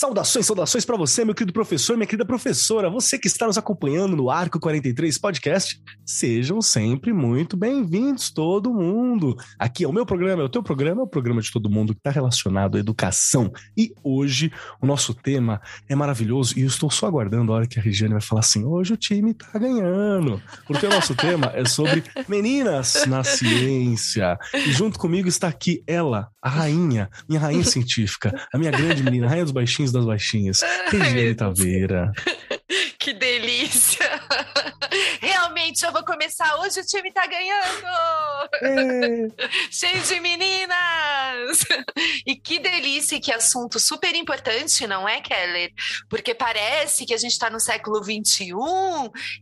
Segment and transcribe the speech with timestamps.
[0.00, 4.16] Saudações, saudações para você, meu querido professor, minha querida professora, você que está nos acompanhando
[4.16, 9.36] no Arco 43 Podcast, sejam sempre muito bem-vindos, todo mundo.
[9.58, 11.92] Aqui é o meu programa, é o teu programa, é o programa de todo mundo
[11.92, 13.52] que está relacionado à educação.
[13.76, 14.50] E hoje
[14.80, 18.14] o nosso tema é maravilhoso e eu estou só aguardando a hora que a Regiane
[18.14, 20.40] vai falar assim: hoje o time está ganhando.
[20.66, 24.38] Porque o nosso tema é sobre meninas na ciência.
[24.54, 29.26] E junto comigo está aqui ela, a rainha, minha rainha científica, a minha grande menina,
[29.26, 30.60] a rainha dos baixinhos das baixinhas.
[30.90, 32.12] Regiane Taveira.
[33.00, 34.06] Que delícia!
[35.20, 37.86] Realmente, eu vou começar hoje, o time tá ganhando!
[38.62, 39.48] É.
[39.72, 41.64] Cheio de meninas!
[42.26, 45.72] E que delícia, que assunto super importante, não é, Keller?
[46.08, 48.52] Porque parece que a gente tá no século XXI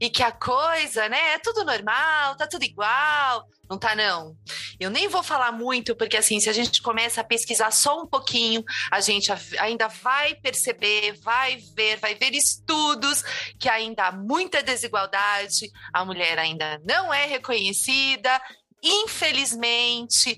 [0.01, 3.45] e que a coisa, né, é tudo normal, tá tudo igual.
[3.69, 4.37] Não tá, não.
[4.81, 8.07] Eu nem vou falar muito, porque assim, se a gente começa a pesquisar só um
[8.07, 13.23] pouquinho, a gente ainda vai perceber, vai ver, vai ver estudos
[13.59, 18.41] que ainda há muita desigualdade, a mulher ainda não é reconhecida,
[18.83, 20.37] infelizmente,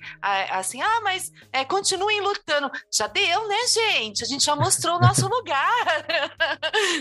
[0.50, 2.70] assim, ah, mas é, continuem lutando.
[2.92, 4.24] Já deu, né, gente?
[4.24, 6.06] A gente já mostrou o nosso lugar,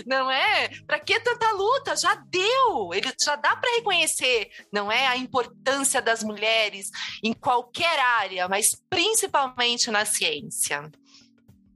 [0.06, 0.68] não é?
[0.86, 1.96] Para que tanta luta?
[1.96, 2.92] Já deu.
[2.92, 6.90] Ele já dá para reconhecer, não é, a importância das mulheres
[7.22, 10.90] em qualquer área, mas principalmente na ciência.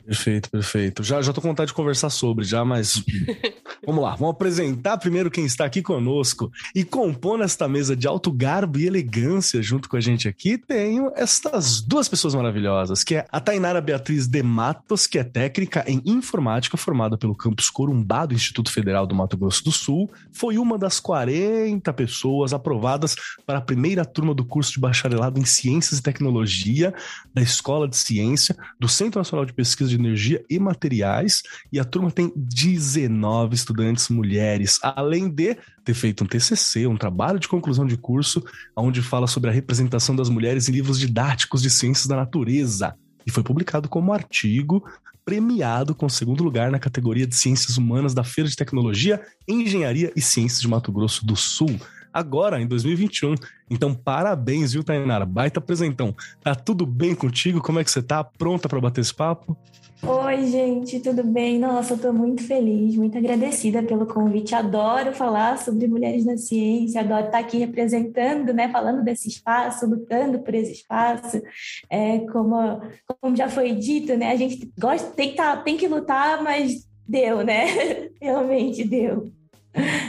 [0.06, 1.02] Perfeito, perfeito.
[1.02, 3.02] Já, já tô com vontade de conversar sobre, já, mas
[3.84, 4.14] vamos lá.
[4.14, 8.86] Vamos apresentar primeiro quem está aqui conosco e compondo esta mesa de alto garbo e
[8.86, 13.80] elegância junto com a gente aqui, tenho estas duas pessoas maravilhosas, que é a Tainara
[13.80, 19.06] Beatriz de Matos, que é técnica em informática formada pelo campus Corumbá do Instituto Federal
[19.06, 24.34] do Mato Grosso do Sul, foi uma das 40 pessoas aprovadas para a primeira turma
[24.34, 26.92] do curso de bacharelado em Ciências e Tecnologia
[27.32, 31.78] da Escola de Ciência do Centro Nacional de Pesquisa de de energia e materiais, e
[31.78, 37.48] a turma tem 19 estudantes mulheres, além de ter feito um TCC, um trabalho de
[37.48, 38.42] conclusão de curso,
[38.76, 42.94] onde fala sobre a representação das mulheres em livros didáticos de ciências da natureza.
[43.26, 44.84] E foi publicado como artigo
[45.24, 50.20] premiado com segundo lugar na categoria de Ciências Humanas da Feira de Tecnologia, Engenharia e
[50.20, 51.80] Ciências de Mato Grosso do Sul
[52.14, 53.34] agora, em 2021.
[53.68, 55.26] Então, parabéns, viu, Tainara?
[55.26, 56.14] Baita apresentão.
[56.40, 57.60] Tá tudo bem contigo?
[57.60, 58.22] Como é que você tá?
[58.22, 59.58] Pronta para bater esse papo?
[60.06, 61.58] Oi, gente, tudo bem?
[61.58, 64.54] Nossa, eu tô muito feliz, muito agradecida pelo convite.
[64.54, 70.40] Adoro falar sobre mulheres na ciência, adoro estar aqui representando, né, falando desse espaço, lutando
[70.40, 71.40] por esse espaço.
[71.88, 75.88] É, como, como já foi dito, né, a gente gosta, tem que, tá, tem que
[75.88, 77.64] lutar, mas deu, né?
[78.20, 79.32] Realmente deu.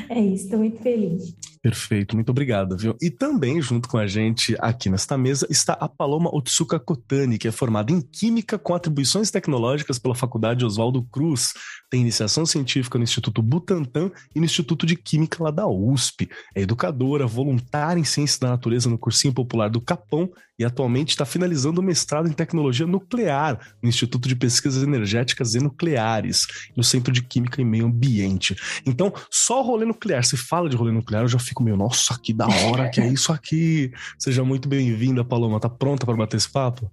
[0.09, 1.33] É isso, estou muito feliz.
[1.65, 2.95] Perfeito, muito obrigado, viu?
[3.01, 7.47] E também, junto com a gente aqui nesta mesa, está a Paloma Otsuka Kotani, que
[7.47, 11.53] é formada em Química com atribuições tecnológicas pela Faculdade Oswaldo Cruz.
[11.89, 16.29] Tem iniciação científica no Instituto Butantan e no Instituto de Química lá da USP.
[16.53, 21.25] É educadora, voluntária em Ciências da Natureza no Cursinho Popular do Capão e atualmente está
[21.25, 27.11] finalizando o mestrado em Tecnologia Nuclear no Instituto de Pesquisas Energéticas e Nucleares, no Centro
[27.11, 28.55] de Química e Meio Ambiente.
[28.85, 32.33] Então, só rolê nuclear, se fala de rolê nuclear, eu já fico meio, nossa, que
[32.33, 33.91] da hora que é isso aqui.
[34.17, 35.59] Seja muito bem-vinda, Paloma.
[35.59, 36.89] Tá pronta para bater esse papo?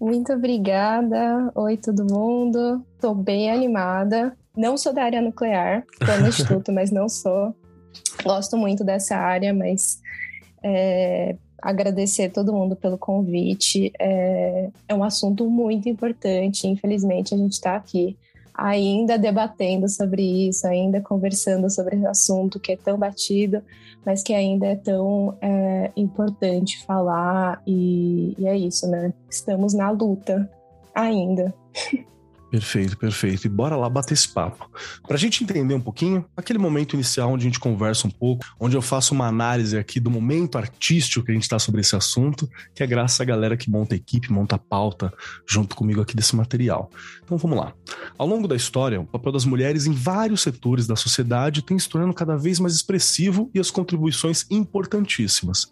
[0.00, 1.52] Muito obrigada.
[1.54, 2.84] Oi, todo mundo.
[3.00, 4.36] Tô bem animada.
[4.56, 7.54] Não sou da área nuclear, tô no instituto, mas não sou.
[8.24, 10.00] Gosto muito dessa área, mas
[10.62, 13.92] é, agradecer todo mundo pelo convite.
[13.98, 16.66] É, é um assunto muito importante.
[16.66, 18.16] Infelizmente, a gente está aqui
[18.60, 23.62] ainda debatendo sobre isso, ainda conversando sobre esse assunto que é tão batido,
[24.04, 27.62] mas que ainda é tão é, importante falar.
[27.66, 29.14] E, e é isso, né?
[29.30, 30.48] Estamos na luta
[30.94, 31.54] ainda.
[32.50, 33.46] Perfeito, perfeito.
[33.46, 34.68] E bora lá bater esse papo.
[35.06, 38.44] Para a gente entender um pouquinho, aquele momento inicial onde a gente conversa um pouco,
[38.58, 41.94] onde eu faço uma análise aqui do momento artístico que a gente está sobre esse
[41.94, 45.12] assunto, que é graças à galera que monta a equipe, monta a pauta
[45.46, 46.90] junto comigo aqui desse material.
[47.22, 47.72] Então vamos lá.
[48.18, 51.88] Ao longo da história, o papel das mulheres em vários setores da sociedade tem se
[51.88, 55.70] tornando cada vez mais expressivo e as contribuições importantíssimas.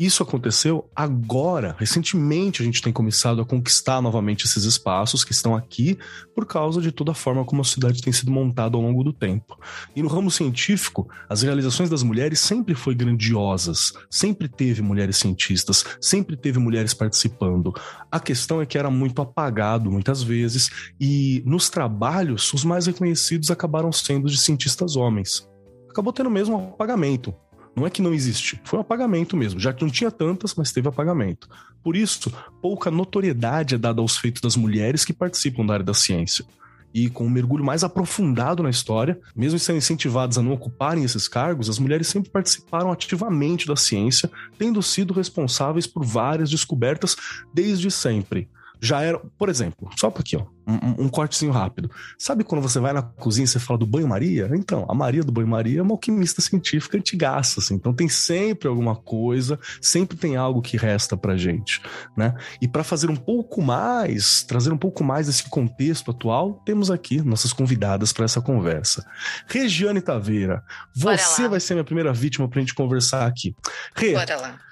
[0.00, 5.54] Isso aconteceu agora, recentemente a gente tem começado a conquistar novamente esses espaços que estão
[5.54, 5.98] aqui
[6.34, 9.12] por causa de toda a forma como a sociedade tem sido montada ao longo do
[9.12, 9.60] tempo.
[9.94, 15.84] E no ramo científico, as realizações das mulheres sempre foi grandiosas, sempre teve mulheres cientistas,
[16.00, 17.70] sempre teve mulheres participando.
[18.10, 23.50] A questão é que era muito apagado muitas vezes e nos trabalhos os mais reconhecidos
[23.50, 25.46] acabaram sendo de cientistas homens.
[25.90, 27.34] Acabou tendo mesmo um apagamento.
[27.74, 29.60] Não é que não existe, foi um apagamento mesmo.
[29.60, 31.48] Já que não tinha tantas, mas teve apagamento.
[31.82, 35.94] Por isso, pouca notoriedade é dada aos feitos das mulheres que participam da área da
[35.94, 36.44] ciência.
[36.92, 41.28] E com um mergulho mais aprofundado na história, mesmo sendo incentivadas a não ocuparem esses
[41.28, 44.28] cargos, as mulheres sempre participaram ativamente da ciência,
[44.58, 47.16] tendo sido responsáveis por várias descobertas
[47.54, 48.48] desde sempre
[48.80, 51.90] já era, por exemplo, só para aqui, ó, um, um, cortezinho rápido.
[52.18, 54.50] Sabe quando você vai na cozinha e você fala do banho-maria?
[54.54, 57.74] Então, a Maria do banho-maria é uma alquimista científica antigaça, assim.
[57.74, 61.82] Então tem sempre alguma coisa, sempre tem algo que resta pra gente,
[62.16, 62.34] né?
[62.60, 67.20] E para fazer um pouco mais, trazer um pouco mais desse contexto atual, temos aqui
[67.20, 69.04] nossas convidadas para essa conversa.
[69.46, 70.62] Regiane Taveira,
[70.94, 73.54] você vai ser minha primeira vítima pra gente conversar aqui.
[73.94, 74.69] Rê, Bora lá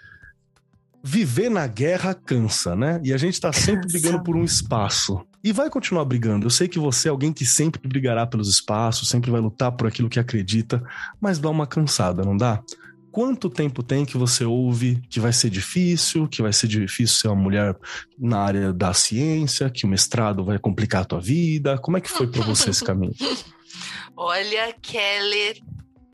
[1.03, 3.00] viver na guerra cansa, né?
[3.05, 3.99] E a gente tá sempre cansa.
[3.99, 5.21] brigando por um espaço.
[5.43, 6.47] E vai continuar brigando.
[6.47, 9.87] Eu sei que você é alguém que sempre brigará pelos espaços, sempre vai lutar por
[9.87, 10.83] aquilo que acredita,
[11.21, 12.62] mas dá uma cansada, não dá?
[13.11, 17.29] Quanto tempo tem que você ouve que vai ser difícil, que vai ser difícil ser
[17.29, 17.77] uma mulher
[18.19, 21.79] na área da ciência, que o mestrado vai complicar a tua vida?
[21.79, 23.15] Como é que foi para você esse caminho?
[24.15, 25.59] Olha, Keller,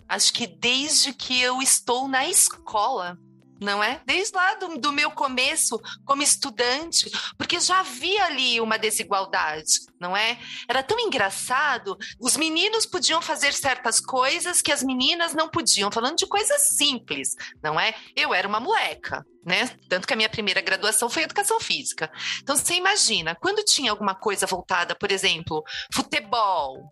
[0.08, 3.18] acho que desde que eu estou na escola,
[3.60, 4.00] não é?
[4.04, 10.16] Desde lá do, do, meu começo como estudante, porque já havia ali uma desigualdade, não
[10.16, 10.38] é?
[10.68, 16.16] Era tão engraçado, os meninos podiam fazer certas coisas que as meninas não podiam, falando
[16.16, 17.94] de coisas simples, não é?
[18.16, 19.68] Eu era uma moleca, né?
[19.88, 22.10] Tanto que a minha primeira graduação foi educação física.
[22.42, 25.62] Então você imagina, quando tinha alguma coisa voltada, por exemplo,
[25.92, 26.90] futebol,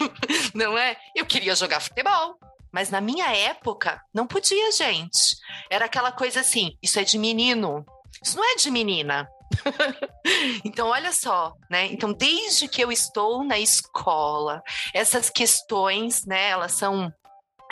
[0.54, 0.96] não é?
[1.14, 2.38] Eu queria jogar futebol.
[2.74, 5.36] Mas na minha época, não podia, gente.
[5.70, 7.86] Era aquela coisa assim: isso é de menino,
[8.20, 9.28] isso não é de menina.
[10.64, 11.86] então, olha só, né?
[11.86, 14.60] Então, desde que eu estou na escola,
[14.92, 17.12] essas questões, né, elas são.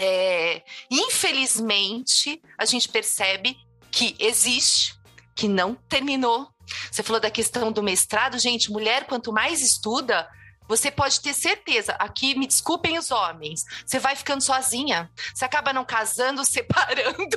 [0.01, 3.57] É, infelizmente, a gente percebe
[3.91, 4.95] que existe,
[5.35, 6.47] que não terminou.
[6.93, 10.29] Você falou da questão do mestrado, gente, mulher, quanto mais estuda,
[10.69, 15.73] você pode ter certeza, aqui me desculpem os homens, você vai ficando sozinha, você acaba
[15.73, 17.37] não casando, separando.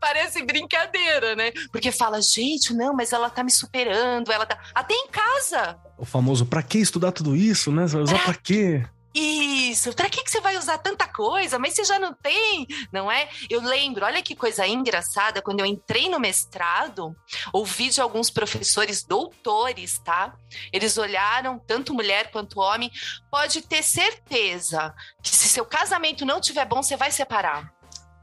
[0.00, 1.52] Parece brincadeira, né?
[1.72, 4.58] Porque fala, gente, não, mas ela tá me superando, ela tá.
[4.74, 5.78] Até em casa.
[5.96, 7.86] O famoso, pra que estudar tudo isso, né?
[7.86, 8.84] Você vai usar pra, pra quê?
[9.14, 11.58] Isso, para que, que você vai usar tanta coisa?
[11.58, 13.28] Mas você já não tem, não é?
[13.48, 17.16] Eu lembro, olha que coisa engraçada, quando eu entrei no mestrado,
[17.52, 20.36] ouvi de alguns professores doutores, tá?
[20.72, 22.90] Eles olharam, tanto mulher quanto homem,
[23.30, 27.77] pode ter certeza que se seu casamento não tiver bom, você vai separar.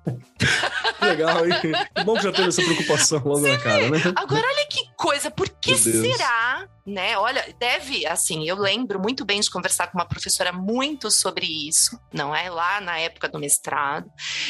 [1.01, 1.53] Legal, hein?
[1.61, 3.51] Que bom que já teve essa preocupação logo Sim.
[3.51, 3.97] na cara, né?
[4.15, 7.17] Agora, olha que coisa, por que será, né?
[7.17, 11.99] Olha, deve, assim, eu lembro muito bem de conversar com uma professora muito sobre isso,
[12.13, 12.49] não é?
[12.49, 14.09] Lá na época do mestrado.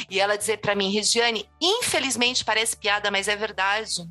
[0.10, 4.08] E ela dizer para mim, Regiane, infelizmente parece piada, mas é verdade.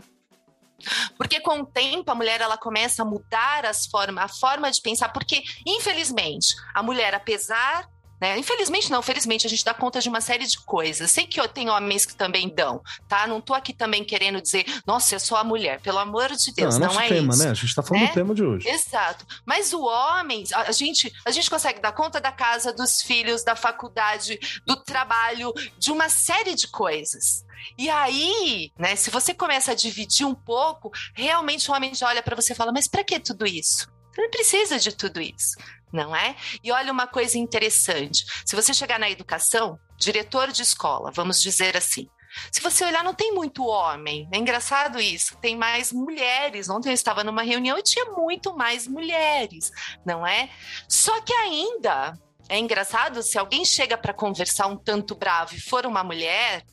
[1.16, 4.80] Porque com o tempo a mulher ela começa a mudar as formas, a forma de
[4.82, 7.88] pensar, porque infelizmente a mulher, apesar
[8.24, 8.38] né?
[8.38, 11.10] Infelizmente não, felizmente a gente dá conta de uma série de coisas.
[11.10, 13.26] Sei que tem homens que também dão, tá?
[13.26, 16.78] Não tô aqui também querendo dizer, nossa, eu sou a mulher, pelo amor de Deus,
[16.78, 17.44] não, é não é tema, isso.
[17.44, 17.50] Né?
[17.50, 18.08] A gente tá falando né?
[18.08, 18.66] do tema de hoje.
[18.66, 19.26] Exato.
[19.44, 23.54] Mas o homem, a gente, a gente consegue dar conta da casa, dos filhos, da
[23.54, 27.44] faculdade, do trabalho, de uma série de coisas.
[27.76, 32.22] E aí, né, se você começa a dividir um pouco, realmente o homem já olha
[32.22, 35.56] para você e fala: "Mas para que tudo isso?" Você não precisa de tudo isso
[35.94, 36.34] não é?
[36.62, 41.76] E olha uma coisa interessante: se você chegar na educação, diretor de escola, vamos dizer
[41.76, 42.06] assim.
[42.50, 44.28] Se você olhar, não tem muito homem.
[44.32, 45.38] É engraçado isso.
[45.38, 46.68] Tem mais mulheres.
[46.68, 49.70] Ontem eu estava numa reunião e tinha muito mais mulheres,
[50.04, 50.50] não é?
[50.88, 55.86] Só que ainda é engraçado se alguém chega para conversar um tanto bravo e for
[55.86, 56.64] uma mulher,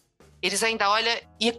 [0.42, 1.54] eles ainda olham e,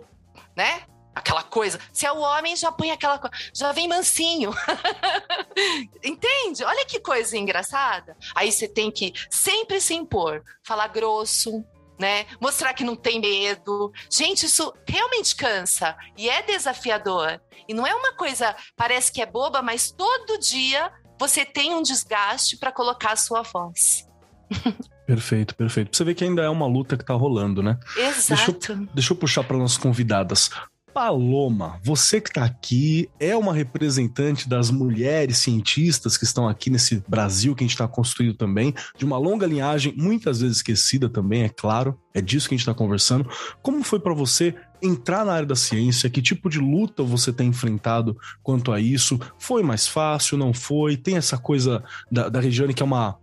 [0.57, 0.83] né?
[1.15, 1.79] Aquela coisa.
[1.93, 4.53] Se é o homem, já põe aquela coisa, já vem mansinho.
[6.03, 6.65] Entende?
[6.65, 8.17] Olha que coisa engraçada.
[8.35, 11.65] Aí você tem que sempre se impor, falar grosso,
[11.99, 12.27] né?
[12.41, 13.93] Mostrar que não tem medo.
[14.11, 17.41] Gente, isso realmente cansa e é desafiador.
[17.69, 21.83] E não é uma coisa, parece que é boba, mas todo dia você tem um
[21.83, 24.09] desgaste para colocar a sua voz.
[25.07, 25.97] Perfeito, perfeito.
[25.97, 27.79] Você vê que ainda é uma luta que tá rolando, né?
[27.97, 28.53] Exato.
[28.53, 30.51] Deixa eu, deixa eu puxar para nossas convidadas.
[30.93, 37.03] Paloma, você que está aqui é uma representante das mulheres cientistas que estão aqui nesse
[37.09, 41.45] Brasil que a gente está construindo também, de uma longa linhagem, muitas vezes esquecida também,
[41.45, 43.29] é claro, é disso que a gente está conversando.
[43.63, 46.11] Como foi para você entrar na área da ciência?
[46.11, 49.19] Que tipo de luta você tem enfrentado quanto a isso?
[49.39, 50.37] Foi mais fácil?
[50.37, 50.97] Não foi?
[50.97, 53.22] Tem essa coisa da, da Regiane que é uma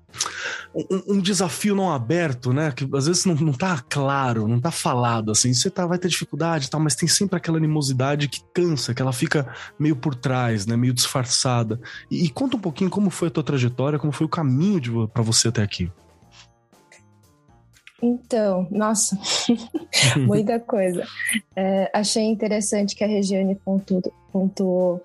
[0.74, 2.72] um, um, desafio não aberto, né?
[2.72, 5.54] Que às vezes não, não tá claro, não tá falado, assim.
[5.54, 9.02] Você tá, vai ter dificuldade e tal, mas tem sempre aquela animosidade que cansa, que
[9.02, 9.48] ela fica
[9.78, 10.76] meio por trás, né?
[10.76, 11.80] Meio disfarçada.
[12.10, 15.24] E, e conta um pouquinho como foi a tua trajetória, como foi o caminho para
[15.24, 15.92] você até aqui.
[18.02, 19.18] Então, nossa,
[20.26, 21.06] muita coisa.
[21.56, 24.02] É, achei interessante que a Regiane pontuou,
[24.32, 25.04] pontuou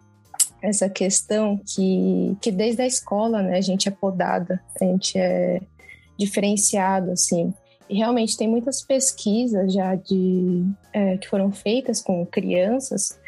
[0.65, 5.61] essa questão que, que desde a escola, né, a gente é podada, a gente é
[6.19, 7.53] diferenciado, assim.
[7.89, 13.19] E realmente tem muitas pesquisas já de é, que foram feitas com crianças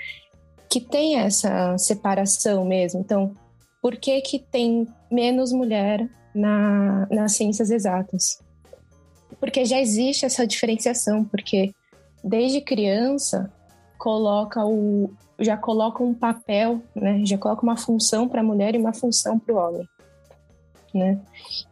[0.68, 3.00] que tem essa separação mesmo.
[3.00, 3.34] Então,
[3.82, 8.42] por que que tem menos mulher na, nas ciências exatas?
[9.38, 11.74] Porque já existe essa diferenciação, porque
[12.24, 13.52] desde criança
[13.98, 17.22] coloca o, já coloca um papel, né?
[17.24, 19.88] Já coloca uma função para a mulher e uma função para o homem,
[20.94, 21.20] né?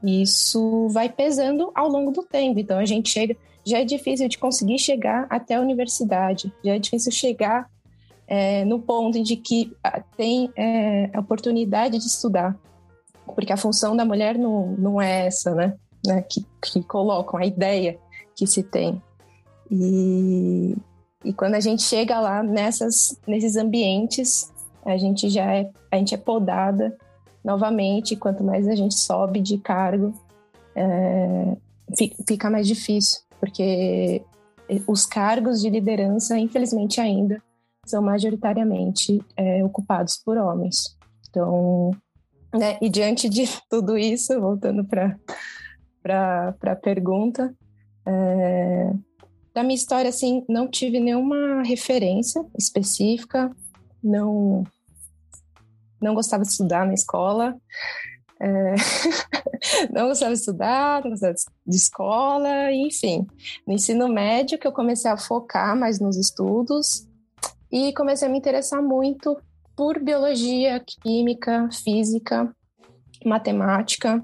[0.03, 2.59] E isso vai pesando ao longo do tempo.
[2.59, 6.79] Então a gente chega, já é difícil de conseguir chegar até a universidade, já é
[6.79, 7.69] difícil chegar
[8.27, 12.57] é, no ponto de que ah, tem é, a oportunidade de estudar,
[13.35, 15.75] porque a função da mulher não, não é essa, né?
[16.07, 16.23] né?
[16.23, 17.99] Que, que colocam a ideia
[18.35, 19.01] que se tem.
[19.71, 20.77] E,
[21.25, 24.53] e quando a gente chega lá nessas, nesses ambientes,
[24.85, 26.97] a gente já é, a gente é podada
[27.43, 28.15] novamente.
[28.17, 30.13] Quanto mais a gente sobe de cargo,
[30.77, 31.57] é,
[32.27, 34.23] fica mais difícil, porque
[34.87, 37.43] os cargos de liderança, infelizmente ainda,
[37.87, 40.97] são majoritariamente é, ocupados por homens.
[41.31, 41.91] Então,
[42.53, 47.55] né, e diante de tudo isso, voltando para a pergunta,
[48.07, 48.93] é,
[49.55, 53.51] da minha história, assim, não tive nenhuma referência específica,
[54.03, 54.65] não
[56.01, 57.57] não gostava de estudar na escola,
[58.39, 58.75] é,
[59.91, 61.33] não gostava de estudar, não gostava
[61.67, 63.27] de escola, enfim.
[63.67, 67.09] No ensino médio que eu comecei a focar mais nos estudos
[67.73, 69.39] e comecei a me interessar muito
[69.75, 72.55] por biologia, química, física,
[73.25, 74.23] matemática.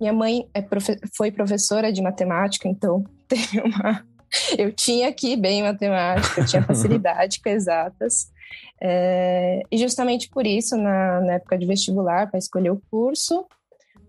[0.00, 4.06] Minha mãe é profe foi professora de matemática, então tem uma
[4.58, 8.30] eu tinha aqui bem matemática, eu tinha facilidade com exatas.
[8.80, 13.46] É, e justamente por isso, na, na época de vestibular, para escolher o curso,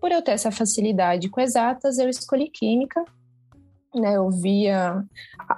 [0.00, 3.04] por eu ter essa facilidade com exatas, eu escolhi química.
[3.94, 5.02] Né, eu via,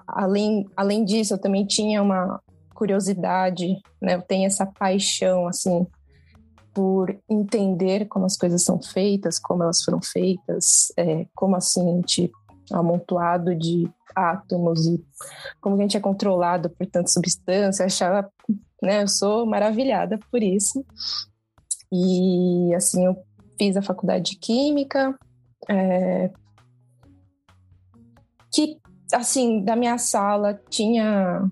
[0.07, 2.41] além, além disso, eu também tinha uma
[2.73, 5.85] curiosidade, né, eu tenho essa paixão, assim,
[6.73, 12.39] por entender como as coisas são feitas, como elas foram feitas, é, como assim, tipo,
[12.71, 15.05] amontoado de átomos e
[15.61, 18.31] como a gente é controlado por tanta substância, achava,
[18.83, 20.85] né, eu sou maravilhada por isso.
[21.93, 23.17] E assim, eu
[23.59, 25.15] fiz a faculdade de Química,
[25.69, 26.31] é,
[28.53, 28.79] que,
[29.13, 31.43] assim, da minha sala tinha,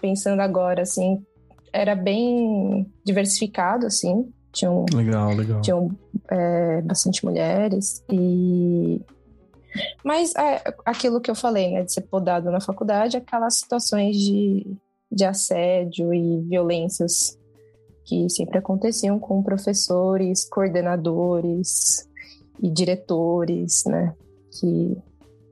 [0.00, 1.24] pensando agora, assim,
[1.72, 5.60] era bem diversificado, assim, tinham, legal, legal.
[5.60, 5.90] tinham
[6.30, 9.00] é, bastante mulheres e
[10.04, 14.66] mas é, aquilo que eu falei, né, de ser podado na faculdade, aquelas situações de,
[15.10, 17.38] de assédio e violências
[18.04, 22.08] que sempre aconteciam com professores, coordenadores
[22.62, 24.14] e diretores, né,
[24.58, 24.96] que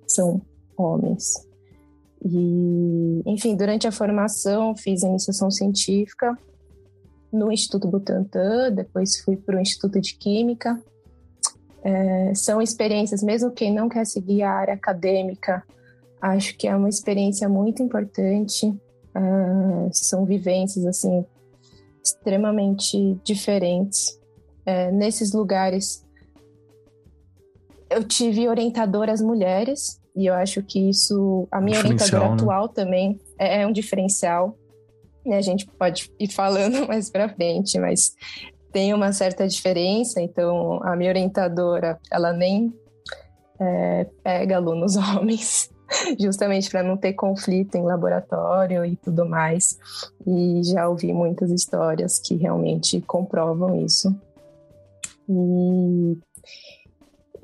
[0.07, 0.41] são
[0.77, 1.47] homens.
[2.25, 6.37] E, enfim, durante a formação fiz iniciação científica
[7.33, 10.81] no Instituto Butantan, depois fui para o Instituto de Química,
[11.85, 15.63] é, são experiências, mesmo quem não quer seguir a área acadêmica,
[16.21, 18.75] acho que é uma experiência muito importante.
[19.15, 21.25] É, são vivências assim
[22.03, 24.19] extremamente diferentes.
[24.67, 26.05] É, nesses lugares,
[27.91, 32.35] eu tive orientadoras mulheres e eu acho que isso, a minha orientadora né?
[32.35, 34.57] atual também é, é um diferencial.
[35.25, 35.37] Né?
[35.37, 38.15] A gente pode ir falando mais para frente, mas
[38.75, 42.75] tem uma certa diferença, então a minha orientadora, ela nem
[43.61, 45.71] é, pega alunos homens,
[46.19, 49.79] justamente para não ter conflito em laboratório e tudo mais.
[50.27, 54.13] E já ouvi muitas histórias que realmente comprovam isso.
[55.29, 56.19] E,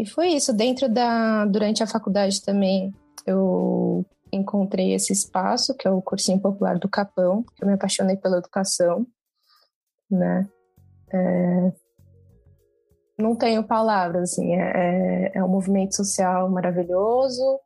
[0.01, 0.53] e foi isso.
[0.53, 1.45] Dentro da.
[1.45, 2.93] Durante a faculdade também,
[3.25, 8.17] eu encontrei esse espaço, que é o cursinho popular do Capão, que eu me apaixonei
[8.17, 9.07] pela educação,
[10.11, 10.49] né?
[11.13, 11.73] É,
[13.19, 17.61] não tenho palavras, assim, é, é, é um movimento social maravilhoso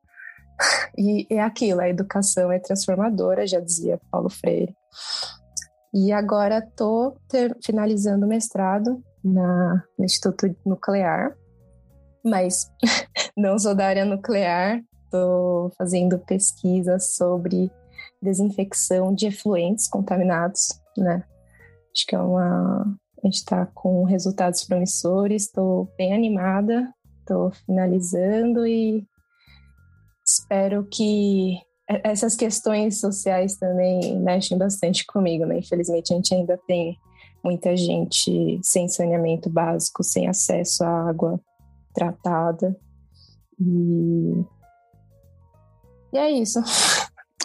[0.99, 4.75] e é aquilo, a educação é transformadora, já dizia Paulo Freire.
[5.93, 7.17] E agora estou
[7.65, 11.37] finalizando o mestrado na, no Instituto Nuclear,
[12.25, 12.69] mas
[13.37, 17.71] não sou da área nuclear, estou fazendo pesquisa sobre
[18.21, 21.23] desinfecção de efluentes contaminados, né?
[21.95, 22.97] Acho que é uma.
[23.25, 29.03] A gente está com resultados promissores, estou bem animada, estou finalizando e
[30.23, 35.59] espero que essas questões sociais também mexem bastante comigo, né?
[35.59, 36.99] Infelizmente a gente ainda tem
[37.43, 41.41] muita gente sem saneamento básico, sem acesso à água
[41.95, 42.79] tratada.
[43.59, 44.45] E,
[46.13, 46.61] e é isso.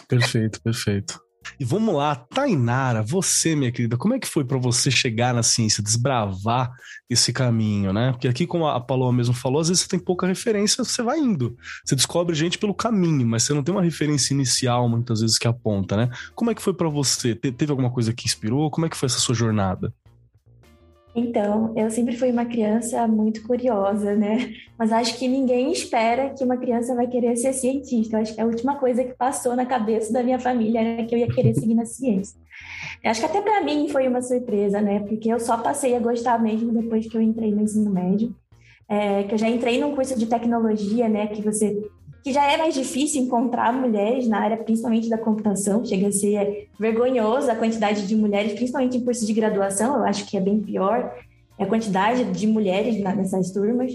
[0.09, 1.21] Perfeito, perfeito.
[1.59, 5.43] E vamos lá, Tainara, você, minha querida, como é que foi para você chegar na
[5.43, 6.71] ciência, desbravar
[7.09, 8.11] esse caminho, né?
[8.13, 11.19] Porque aqui, como a Paloma mesmo falou, às vezes você tem pouca referência, você vai
[11.19, 11.57] indo.
[11.83, 15.49] Você descobre gente pelo caminho, mas você não tem uma referência inicial, muitas vezes, que
[15.49, 16.09] aponta, né?
[16.33, 17.35] Como é que foi para você?
[17.35, 18.71] Te teve alguma coisa que inspirou?
[18.71, 19.93] Como é que foi essa sua jornada?
[21.19, 24.53] Então, eu sempre fui uma criança muito curiosa, né?
[24.77, 28.15] Mas acho que ninguém espera que uma criança vai querer ser cientista.
[28.15, 31.13] Eu acho que a última coisa que passou na cabeça da minha família era que
[31.13, 32.39] eu ia querer seguir na ciência.
[33.03, 35.01] Eu acho que até para mim foi uma surpresa, né?
[35.01, 38.33] Porque eu só passei a gostar mesmo depois que eu entrei no ensino médio.
[38.87, 41.27] É, que eu já entrei num curso de tecnologia, né?
[41.27, 41.85] Que você
[42.23, 45.85] que já é mais difícil encontrar mulheres na área, principalmente da computação.
[45.85, 50.25] Chega a ser vergonhoso a quantidade de mulheres, principalmente em curso de graduação, eu acho
[50.25, 51.15] que é bem pior
[51.57, 53.91] a quantidade de mulheres nessas turmas.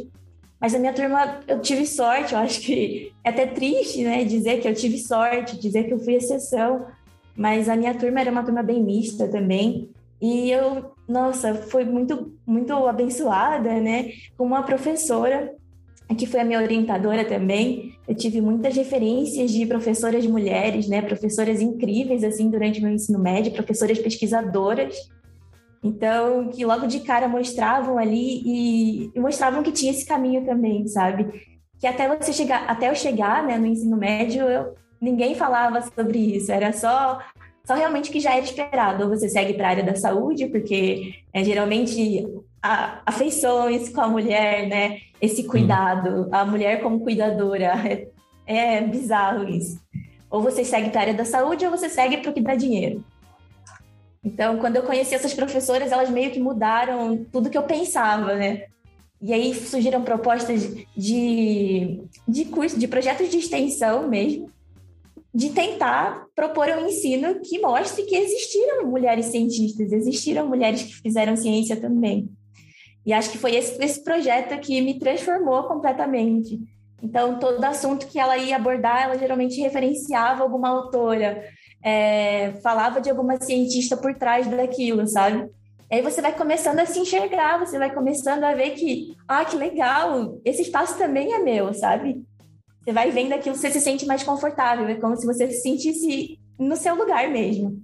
[0.61, 4.61] Mas a minha turma, eu tive sorte, eu acho que é até triste, né, dizer
[4.61, 6.87] que eu tive sorte, dizer que eu fui exceção,
[7.37, 9.91] mas a minha turma era uma turma bem mista também.
[10.21, 15.53] E eu, nossa, fui muito, muito abençoada, né, com uma professora
[16.17, 17.94] que foi a minha orientadora também.
[18.07, 23.53] Eu tive muitas referências de professoras mulheres, né, professoras incríveis assim durante meu ensino médio,
[23.53, 24.95] professoras pesquisadoras.
[25.83, 30.87] Então, que logo de cara mostravam ali e, e mostravam que tinha esse caminho também,
[30.87, 31.43] sabe?
[31.79, 36.19] Que até você chegar, até eu chegar, né, no ensino médio, eu, ninguém falava sobre
[36.19, 37.21] isso, era só
[37.67, 39.05] só realmente que já era esperado.
[39.05, 42.27] Ou você segue para a área da saúde, porque é, geralmente
[42.65, 45.01] a, afeições com a mulher, né?
[45.21, 47.75] Esse cuidado, a mulher como cuidadora.
[47.87, 48.09] É,
[48.79, 49.79] é bizarro isso.
[50.31, 52.55] Ou você segue para a área da saúde ou você segue para o que dá
[52.55, 53.05] dinheiro.
[54.25, 58.65] Então, quando eu conheci essas professoras, elas meio que mudaram tudo que eu pensava, né?
[59.21, 64.51] E aí surgiram propostas de, de curso, de projetos de extensão mesmo,
[65.35, 71.37] de tentar propor um ensino que mostre que existiram mulheres cientistas, existiram mulheres que fizeram
[71.37, 72.31] ciência também.
[73.05, 76.59] E acho que foi esse, esse projeto que me transformou completamente.
[77.03, 81.45] Então, todo assunto que ela ia abordar, ela geralmente referenciava alguma autora,
[81.83, 85.51] é, falava de alguma cientista por trás daquilo, sabe?
[85.93, 89.57] Aí você vai começando a se enxergar, você vai começando a ver que, ah, que
[89.57, 92.25] legal, esse espaço também é meu, sabe?
[92.83, 96.39] Você vai vendo aquilo, você se sente mais confortável, é como se você se sentisse
[96.59, 97.83] no seu lugar mesmo.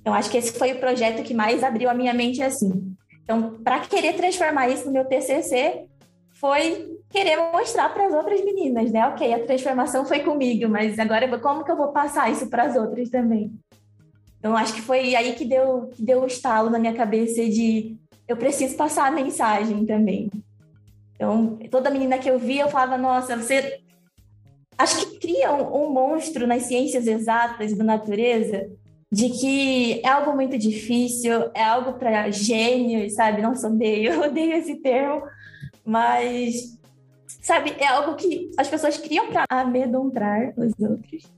[0.00, 2.93] Então, acho que esse foi o projeto que mais abriu a minha mente assim.
[3.24, 5.86] Então, para querer transformar isso no meu TCC,
[6.32, 9.06] foi querer mostrar para as outras meninas, né?
[9.08, 12.76] Ok, a transformação foi comigo, mas agora como que eu vou passar isso para as
[12.76, 13.50] outras também?
[14.38, 17.96] Então, acho que foi aí que deu, que deu um estalo na minha cabeça de
[18.28, 20.30] eu preciso passar a mensagem também.
[21.14, 23.80] Então, toda menina que eu via, eu falava, nossa, você.
[24.76, 28.68] Acho que cria um, um monstro nas ciências exatas da natureza
[29.10, 33.42] de que é algo muito difícil, é algo para gênios, sabe?
[33.42, 35.22] Não odeio, eu odeio esse termo,
[35.84, 36.78] mas
[37.42, 41.30] sabe, é algo que as pessoas criam para amedrontar os outros.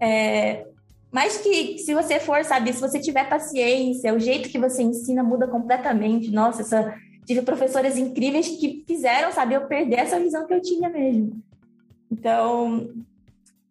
[0.00, 0.66] É,
[1.14, 5.22] mas que se você for, sabe, se você tiver paciência, o jeito que você ensina
[5.22, 6.28] muda completamente.
[6.30, 6.92] Nossa, essa,
[7.24, 11.40] tive professoras incríveis que fizeram, sabe, eu perder essa visão que eu tinha mesmo.
[12.10, 12.88] Então,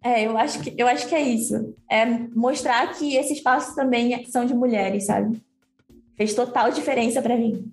[0.03, 1.73] é, eu acho que eu acho que é isso.
[1.89, 5.41] É mostrar que esse espaço também são de mulheres, sabe?
[6.15, 7.71] Fez total diferença para mim.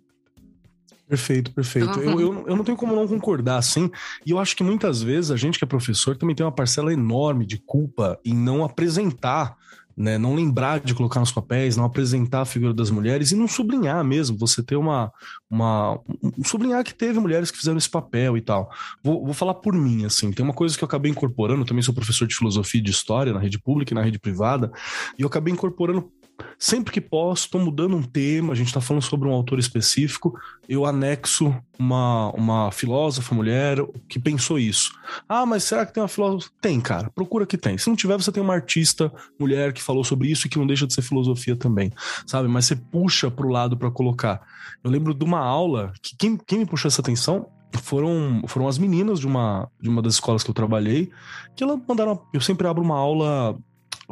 [1.09, 1.99] Perfeito, perfeito.
[1.99, 2.05] Uhum.
[2.05, 3.91] Eu, eu, eu não tenho como não concordar, assim.
[4.25, 6.93] E eu acho que muitas vezes a gente que é professor também tem uma parcela
[6.93, 9.57] enorme de culpa em não apresentar
[10.01, 10.17] né?
[10.17, 14.03] Não lembrar de colocar nos papéis, não apresentar a figura das mulheres e não sublinhar
[14.03, 14.39] mesmo.
[14.39, 15.13] Você ter uma.
[15.51, 18.71] uma um sublinhar que teve mulheres que fizeram esse papel e tal.
[19.05, 20.33] Vou, vou falar por mim, assim.
[20.33, 23.35] Tem uma coisa que eu acabei incorporando, também sou professor de filosofia e de história
[23.35, 24.73] na rede pública e na rede privada,
[25.19, 26.11] e eu acabei incorporando
[26.59, 30.39] Sempre que posso, estou mudando um tema, a gente está falando sobre um autor específico,
[30.69, 34.93] eu anexo uma, uma filósofa mulher que pensou isso.
[35.29, 36.51] Ah, mas será que tem uma filósofa?
[36.61, 37.79] Tem, cara, procura que tem.
[37.79, 40.67] Se não tiver, você tem uma artista mulher que falou sobre isso e que não
[40.67, 41.93] deixa de ser filosofia também,
[42.27, 42.49] sabe?
[42.49, 44.41] Mas você puxa para o lado para colocar.
[44.85, 47.47] Eu lembro de uma aula que quem, quem me puxou essa atenção
[47.79, 51.11] foram, foram as meninas de uma, de uma das escolas que eu trabalhei,
[51.55, 52.21] que elas mandaram.
[52.33, 53.57] Eu sempre abro uma aula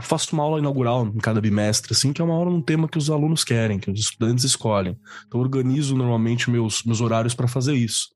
[0.00, 2.98] faço uma aula inaugural em cada bimestre, assim, que é uma aula num tema que
[2.98, 4.98] os alunos querem, que os estudantes escolhem.
[5.26, 8.08] Então, eu organizo normalmente meus, meus horários para fazer isso.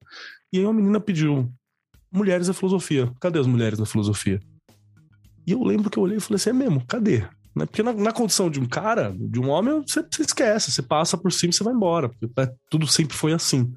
[0.53, 1.53] E aí, uma menina pediu:
[2.13, 3.11] Mulheres da filosofia.
[3.19, 4.39] Cadê as mulheres da filosofia?
[5.47, 7.21] E eu lembro que eu olhei e falei assim: é mesmo, cadê?
[7.55, 7.67] Né?
[7.67, 11.17] Porque na, na, condição de um cara, de um homem, você, você esquece, você passa
[11.17, 12.11] por cima e você vai embora.
[12.39, 13.73] É, tudo sempre foi assim.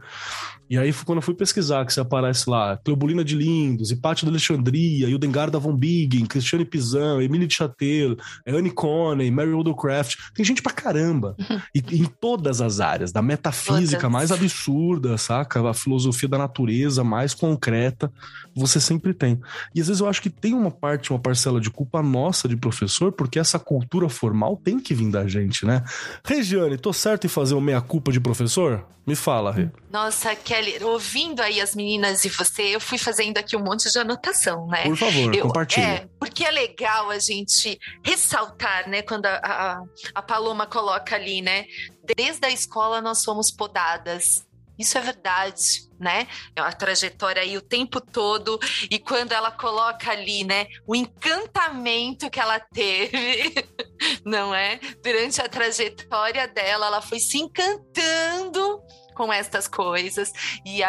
[0.69, 4.31] E aí, quando eu fui pesquisar, que você aparece lá, Cleobulina de Lindos, Hipátio de
[4.31, 10.15] Alexandria, Hildengar da Von Bingen, Cristiane Pizan, Emily de Chatel, Anne Coney, Mary Wollstonecraft.
[10.33, 11.35] Tem gente pra caramba.
[11.73, 15.67] E em todas as áreas, da metafísica mais absurda, saca?
[15.69, 18.11] A filosofia da natureza mais concreta,
[18.55, 19.39] você sempre tem.
[19.73, 22.55] E às vezes eu acho que tem uma parte, uma parcela de culpa nossa de
[22.55, 25.83] professor, porque essa cultura formal tem que vir da gente, né?
[26.23, 28.85] Regiane, tô certo em fazer o meia-culpa de professor?
[29.05, 29.69] Me fala, Rê.
[29.91, 33.99] Nossa, Kelly, ouvindo aí as meninas e você, eu fui fazendo aqui um monte de
[33.99, 34.83] anotação, né?
[34.83, 35.85] Por favor, eu, compartilhe.
[35.85, 41.41] É, porque é legal a gente ressaltar, né, quando a, a, a Paloma coloca ali,
[41.41, 41.65] né?
[42.15, 44.45] Desde a escola nós somos podadas.
[44.77, 46.27] Isso é verdade, né?
[46.55, 52.29] É uma trajetória aí o tempo todo e quando ela coloca ali, né, o encantamento
[52.29, 53.53] que ela teve,
[54.25, 54.79] não é?
[55.03, 58.81] Durante a trajetória dela, ela foi se encantando
[59.15, 60.31] com estas coisas
[60.65, 60.81] e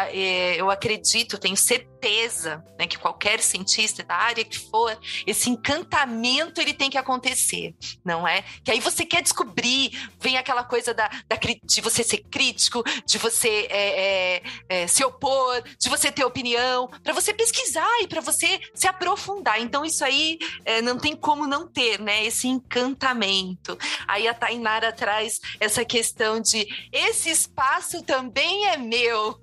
[0.57, 6.73] eu acredito, tenho certeza, né, que qualquer cientista da área que for, esse encantamento ele
[6.73, 8.43] tem que acontecer, não é?
[8.63, 13.17] Que aí você quer descobrir, vem aquela coisa da, da de você ser crítico, de
[13.17, 18.19] você é, é, é se opor, de você ter opinião, para você pesquisar e para
[18.19, 19.61] você se aprofundar.
[19.61, 22.25] Então isso aí é, não tem como não ter, né?
[22.25, 23.77] Esse encantamento.
[24.05, 29.37] Aí a Tainara traz essa questão de esse espaço também também é meu,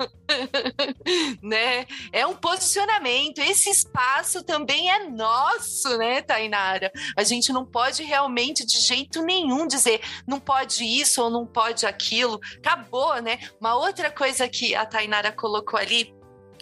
[1.40, 1.86] né?
[2.12, 3.38] É um posicionamento.
[3.38, 6.90] Esse espaço também é nosso, né, Tainara?
[7.16, 11.86] A gente não pode realmente de jeito nenhum dizer não pode isso ou não pode
[11.86, 12.40] aquilo.
[12.56, 13.38] Acabou, né?
[13.60, 16.12] Uma outra coisa que a Tainara colocou ali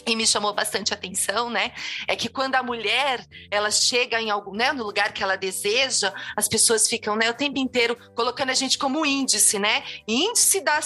[0.06, 1.72] e me chamou bastante atenção, né?
[2.06, 6.12] É que quando a mulher ela chega em algum, né, no lugar que ela deseja,
[6.36, 9.82] as pessoas ficam, né, o tempo inteiro colocando a gente como índice, né?
[10.06, 10.80] Índice da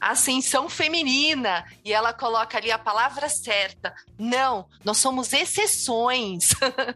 [0.00, 3.94] ascensão feminina e ela coloca ali a palavra certa.
[4.18, 6.50] Não, nós somos exceções.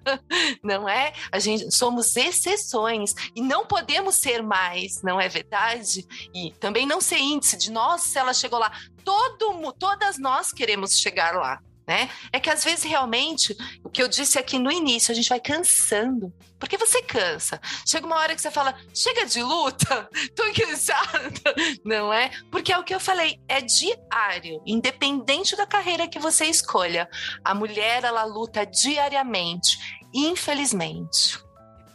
[0.62, 1.12] não é?
[1.30, 6.06] A gente somos exceções e não podemos ser mais, não é verdade?
[6.34, 8.72] E também não ser índice de nossa, ela chegou lá.
[9.04, 12.08] Todo, todas nós queremos chegar lá né?
[12.32, 15.40] É que às vezes realmente, o que eu disse aqui no início, a gente vai
[15.40, 16.32] cansando.
[16.58, 17.60] Porque você cansa.
[17.86, 21.54] Chega uma hora que você fala, chega de luta, tô cansada.
[21.84, 22.30] Não é?
[22.50, 27.08] Porque é o que eu falei, é diário, independente da carreira que você escolha.
[27.44, 29.78] A mulher, ela luta diariamente,
[30.14, 31.43] infelizmente.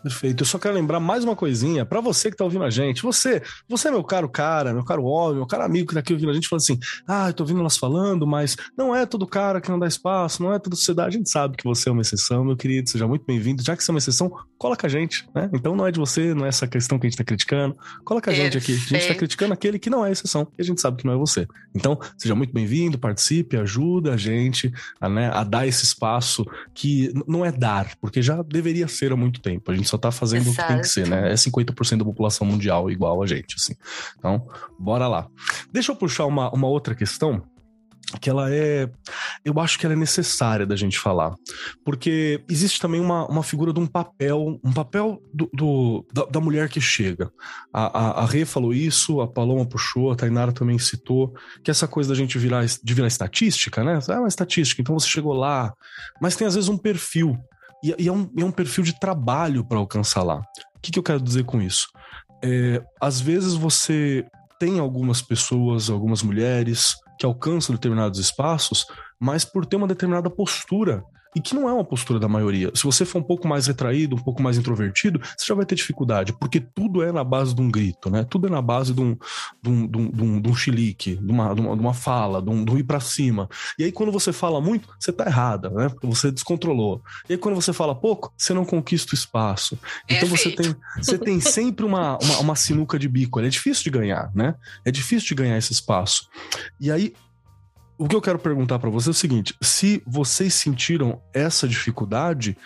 [0.01, 0.43] Perfeito.
[0.43, 3.03] Eu só quero lembrar mais uma coisinha para você que tá ouvindo a gente.
[3.03, 6.13] Você, você é meu caro cara, meu caro homem, meu caro amigo que tá aqui
[6.13, 9.27] ouvindo a gente falando assim: "Ah, eu tô ouvindo elas falando, mas não é todo
[9.27, 11.15] cara que não dá espaço, não é toda sociedade".
[11.15, 13.61] A gente sabe que você é uma exceção, meu querido, seja muito bem-vindo.
[13.61, 15.49] Já que você é uma exceção, cola com a gente, né?
[15.53, 17.77] Então não é de você, não é essa questão que a gente tá criticando.
[18.03, 18.73] Cola com a gente aqui.
[18.73, 21.13] A gente tá criticando aquele que não é exceção, e a gente sabe que não
[21.13, 21.47] é você.
[21.73, 27.13] Então, seja muito bem-vindo, participe, ajuda a gente a, né, a dar esse espaço que
[27.25, 29.71] não é dar, porque já deveria ser há muito tempo.
[29.71, 30.61] A gente só tá fazendo Exato.
[30.61, 31.31] o que tem que ser, né?
[31.31, 33.75] É 50% da população mundial igual a gente, assim.
[34.17, 34.45] Então,
[34.77, 35.27] bora lá.
[35.71, 37.41] Deixa eu puxar uma, uma outra questão
[38.17, 38.89] que ela é.
[39.43, 41.35] Eu acho que ela é necessária da gente falar.
[41.83, 46.39] Porque existe também uma, uma figura de um papel, um papel do, do da, da,
[46.39, 47.31] mulher que chega.
[47.73, 51.87] A, a, a Rê falou isso, a Paloma puxou, a Tainara também citou, que essa
[51.87, 53.99] coisa da gente virar, de virar estatística, né?
[54.07, 55.73] É uma estatística, então você chegou lá.
[56.21, 57.37] Mas tem às vezes um perfil
[57.83, 60.39] e, e é, um, é um perfil de trabalho para alcançar lá.
[60.75, 61.87] O que, que eu quero dizer com isso?
[62.43, 64.25] É, às vezes você
[64.59, 68.87] tem algumas pessoas, algumas mulheres que alcançam determinados espaços,
[69.19, 71.03] mas por ter uma determinada postura
[71.35, 72.71] e que não é uma postura da maioria.
[72.73, 75.75] Se você for um pouco mais retraído, um pouco mais introvertido, você já vai ter
[75.75, 78.25] dificuldade, porque tudo é na base de um grito, né?
[78.29, 79.17] Tudo é na base de um,
[79.61, 82.49] de um, de um, de um, chilique, de uma, de uma, de uma fala, de
[82.49, 83.47] um, de um ir para cima.
[83.77, 85.89] E aí, quando você fala muito, você tá errada, né?
[85.89, 87.01] Porque você descontrolou.
[87.27, 89.77] E aí, quando você fala pouco, você não conquista o espaço.
[90.09, 93.39] Então, você tem, você tem sempre uma, uma, uma sinuca de bico.
[93.39, 94.55] É difícil de ganhar, né?
[94.83, 96.27] É difícil de ganhar esse espaço.
[96.79, 97.13] E aí,
[97.99, 102.57] o que eu quero perguntar para você é o seguinte: se vocês sentiram essa dificuldade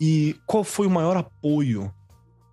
[0.00, 1.94] e qual foi o maior apoio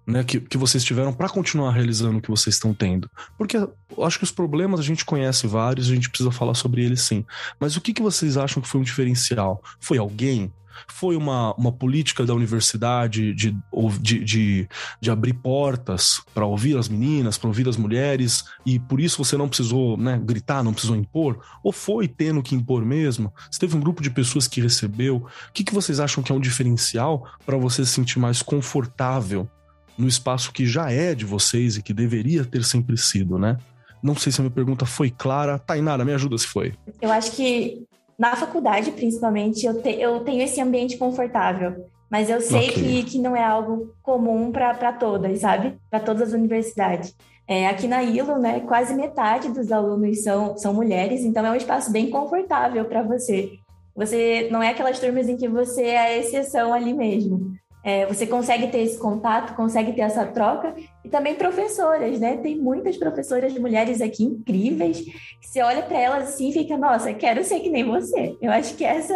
[0.06, 3.10] né, que, que vocês tiveram para continuar realizando o que vocês estão tendo?
[3.38, 6.86] Porque eu acho que os problemas a gente conhece vários, a gente precisa falar sobre
[6.86, 7.26] eles sim.
[7.60, 9.62] Mas o que, que vocês acham que foi um diferencial?
[9.80, 10.54] Foi alguém?
[10.88, 13.56] Foi uma, uma política da universidade de,
[14.02, 19.00] de, de, de abrir portas para ouvir as meninas, para ouvir as mulheres, e por
[19.00, 21.40] isso você não precisou né, gritar, não precisou impor?
[21.64, 23.34] Ou foi tendo que impor mesmo?
[23.50, 25.18] Você teve um grupo de pessoas que recebeu?
[25.18, 29.50] O que, que vocês acham que é um diferencial para você se sentir mais confortável
[29.98, 33.58] no espaço que já é de vocês e que deveria ter sempre sido, né?
[34.02, 35.58] Não sei se a minha pergunta foi clara.
[35.58, 36.74] Tainara, me ajuda se foi.
[37.02, 37.84] Eu acho que
[38.18, 41.86] na faculdade, principalmente, eu, te, eu tenho esse ambiente confortável.
[42.10, 42.84] Mas eu sei okay.
[42.84, 45.78] que, que não é algo comum para todas, sabe?
[45.90, 47.14] Para todas as universidades.
[47.48, 51.56] É, aqui na ILO, né, quase metade dos alunos são, são mulheres, então é um
[51.56, 53.52] espaço bem confortável para você.
[53.96, 57.54] Você não é aquelas turmas em que você é a exceção ali mesmo.
[57.88, 62.36] É, você consegue ter esse contato, consegue ter essa troca, e também professoras, né?
[62.36, 67.14] Tem muitas professoras mulheres aqui incríveis, que você olha para elas assim e fica, nossa,
[67.14, 68.36] quero ser que nem você.
[68.42, 69.14] Eu acho que essa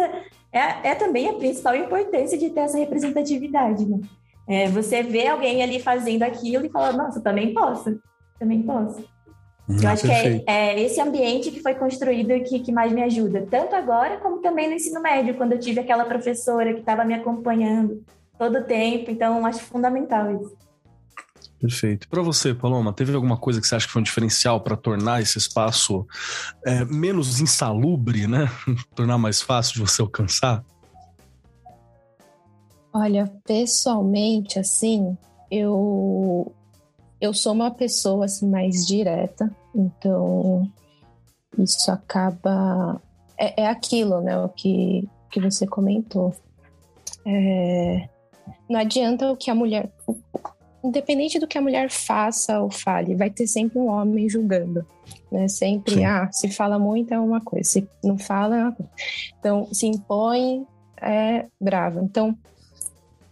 [0.50, 4.00] é, é também a principal importância de ter essa representatividade, né?
[4.48, 8.00] É, você vê alguém ali fazendo aquilo e fala, nossa, também posso,
[8.38, 9.04] também posso.
[9.68, 10.44] Eu acho perfeito.
[10.46, 14.16] que é, é, esse ambiente que foi construído que, que mais me ajuda, tanto agora
[14.16, 18.02] como também no ensino médio, quando eu tive aquela professora que estava me acompanhando,
[18.42, 19.08] todo o tempo.
[19.08, 20.56] Então, acho fundamental isso.
[21.60, 22.08] Perfeito.
[22.08, 25.22] Para você, Paloma, teve alguma coisa que você acha que foi um diferencial para tornar
[25.22, 26.04] esse espaço
[26.66, 28.50] é, menos insalubre, né?
[28.96, 30.64] tornar mais fácil de você alcançar?
[32.92, 35.16] Olha, pessoalmente, assim,
[35.48, 36.52] eu
[37.20, 40.68] eu sou uma pessoa assim mais direta, então
[41.56, 43.00] isso acaba
[43.38, 44.36] é, é aquilo, né?
[44.36, 46.34] O que que você comentou.
[47.24, 48.08] É,
[48.68, 49.90] não adianta o que a mulher.
[50.84, 54.84] Independente do que a mulher faça ou fale, vai ter sempre um homem julgando.
[55.30, 55.48] Né?
[55.48, 56.04] Sempre, Sim.
[56.04, 58.90] ah, se fala muito é uma coisa, se não fala é uma coisa.
[59.38, 60.66] Então, se impõe,
[61.00, 62.00] é brava.
[62.02, 62.36] Então,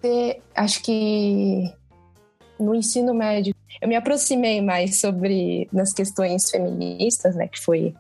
[0.01, 1.73] ter, acho que
[2.59, 7.95] no ensino médio, eu me aproximei mais sobre nas questões feministas, né, que foi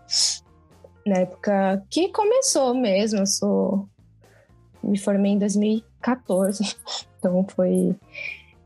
[1.06, 3.88] na época que começou mesmo, eu sou
[4.83, 6.76] me formei em 2014.
[7.20, 7.94] Então foi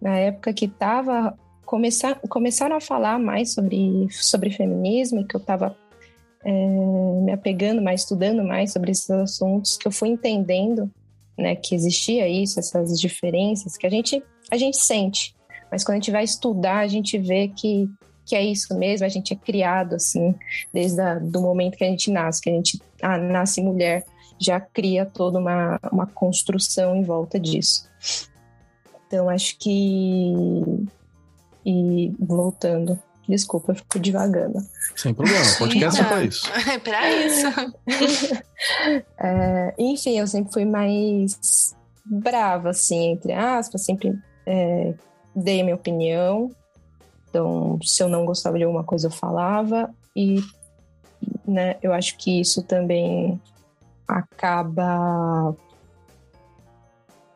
[0.01, 1.37] na época que estava
[1.67, 5.77] começar, começaram a falar mais sobre, sobre feminismo, que eu estava
[6.45, 10.91] é, me apegando mais, estudando mais sobre esses assuntos, que eu fui entendendo
[11.37, 15.35] né, que existia isso, essas diferenças, que a gente, a gente sente,
[15.71, 17.89] mas quando a gente vai estudar, a gente vê que,
[18.25, 20.35] que é isso mesmo, a gente é criado assim,
[20.73, 24.05] desde o momento que a gente nasce, que a gente nasce mulher,
[24.39, 27.89] já cria toda uma, uma construção em volta disso.
[29.15, 30.33] Então, acho que.
[31.65, 32.99] E voltando,
[33.29, 34.59] desculpa, eu fico devagando.
[34.97, 36.51] Sem problema, podcast é para isso.
[36.69, 37.47] É para isso.
[39.17, 41.75] é, enfim, eu sempre fui mais
[42.05, 44.95] brava, assim, entre aspas, sempre é,
[45.35, 46.51] dei minha opinião.
[47.31, 49.95] Então, se eu não gostava de alguma coisa, eu falava.
[50.15, 50.43] E
[51.47, 53.41] né, eu acho que isso também
[54.09, 55.57] acaba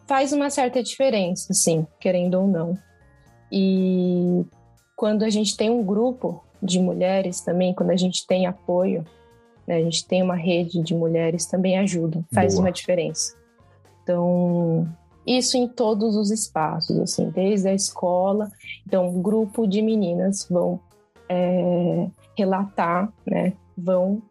[0.08, 2.78] faz uma certa diferença, sim, querendo ou não.
[3.52, 4.42] E
[4.96, 9.04] quando a gente tem um grupo de mulheres também, quando a gente tem apoio,
[9.66, 12.64] né, a gente tem uma rede de mulheres, também ajuda, faz Boa.
[12.64, 13.36] uma diferença.
[14.02, 14.88] Então,
[15.26, 18.50] isso em todos os espaços, assim, desde a escola.
[18.86, 20.80] Então, um grupo de meninas vão
[21.28, 24.22] é, relatar, né, vão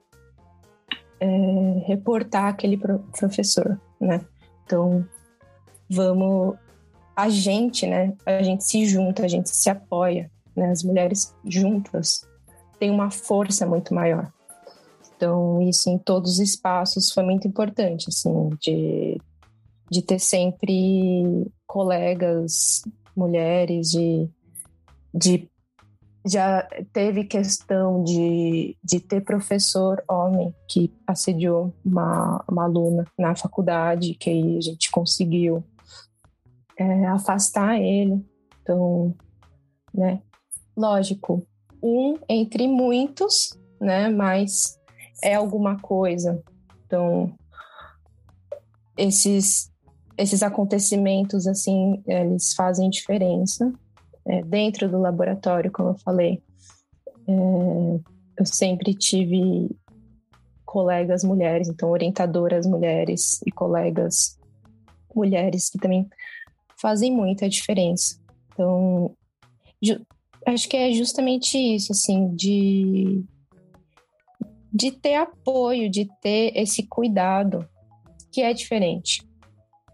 [1.20, 4.22] é, reportar aquele professor, né?
[4.66, 5.06] Então,
[5.90, 6.56] vamos
[7.16, 8.14] a gente, né?
[8.26, 10.70] A gente se junta, a gente se apoia, né?
[10.70, 12.22] As mulheres juntas
[12.80, 14.32] têm uma força muito maior.
[15.16, 19.20] Então, isso em todos os espaços foi muito importante, assim, de,
[19.90, 22.84] de ter sempre colegas,
[23.16, 24.30] mulheres, de,
[25.12, 25.50] de
[26.24, 34.14] já teve questão de, de ter professor homem que assediou uma, uma aluna na faculdade,
[34.14, 35.64] que aí a gente conseguiu
[36.78, 38.24] é, afastar ele.
[38.62, 39.14] Então,
[39.94, 40.22] né?
[40.76, 41.46] Lógico,
[41.82, 44.10] um entre muitos, né?
[44.10, 44.78] Mas
[45.24, 46.42] é alguma coisa.
[46.86, 47.34] Então,
[48.98, 49.72] esses
[50.18, 53.72] esses acontecimentos assim, eles fazem diferença
[54.26, 56.42] é, dentro do laboratório, como eu falei.
[57.28, 58.00] É,
[58.38, 59.70] eu sempre tive
[60.66, 64.38] colegas mulheres, então orientadoras mulheres e colegas
[65.16, 66.08] mulheres que também
[66.80, 68.20] fazem muita diferença.
[68.54, 69.16] Então,
[70.46, 73.24] acho que é justamente isso, assim, de,
[74.74, 77.68] de ter apoio, de ter esse cuidado,
[78.32, 79.28] que é diferente.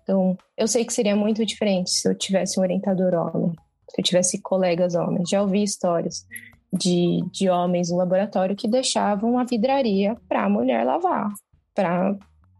[0.01, 3.53] Então, eu sei que seria muito diferente se eu tivesse um orientador homem,
[3.89, 5.29] se eu tivesse colegas homens.
[5.29, 6.25] Já ouvi histórias
[6.71, 11.29] de, de homens no laboratório que deixavam a vidraria para a mulher lavar,
[11.73, 12.17] para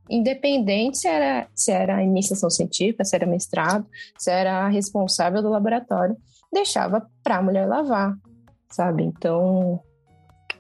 [0.10, 3.86] independente se era, se era iniciação científica, se era mestrado,
[4.18, 6.18] se era responsável do laboratório,
[6.52, 8.16] deixava para a mulher lavar,
[8.70, 9.04] sabe?
[9.04, 9.82] Então,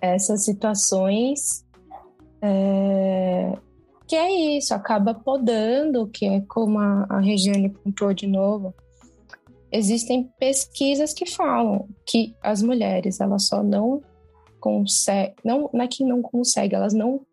[0.01, 1.63] essas situações
[2.41, 3.53] é,
[4.07, 8.73] que é isso, acaba podando, que é como a, a Regiane pontuou de novo.
[9.71, 14.01] Existem pesquisas que falam que as mulheres, elas só não
[14.59, 17.25] conseguem, não, não é que não conseguem, elas não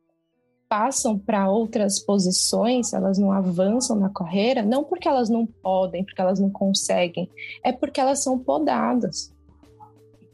[0.70, 6.20] passam para outras posições, elas não avançam na carreira, não porque elas não podem, porque
[6.20, 7.28] elas não conseguem,
[7.64, 9.34] é porque elas são podadas.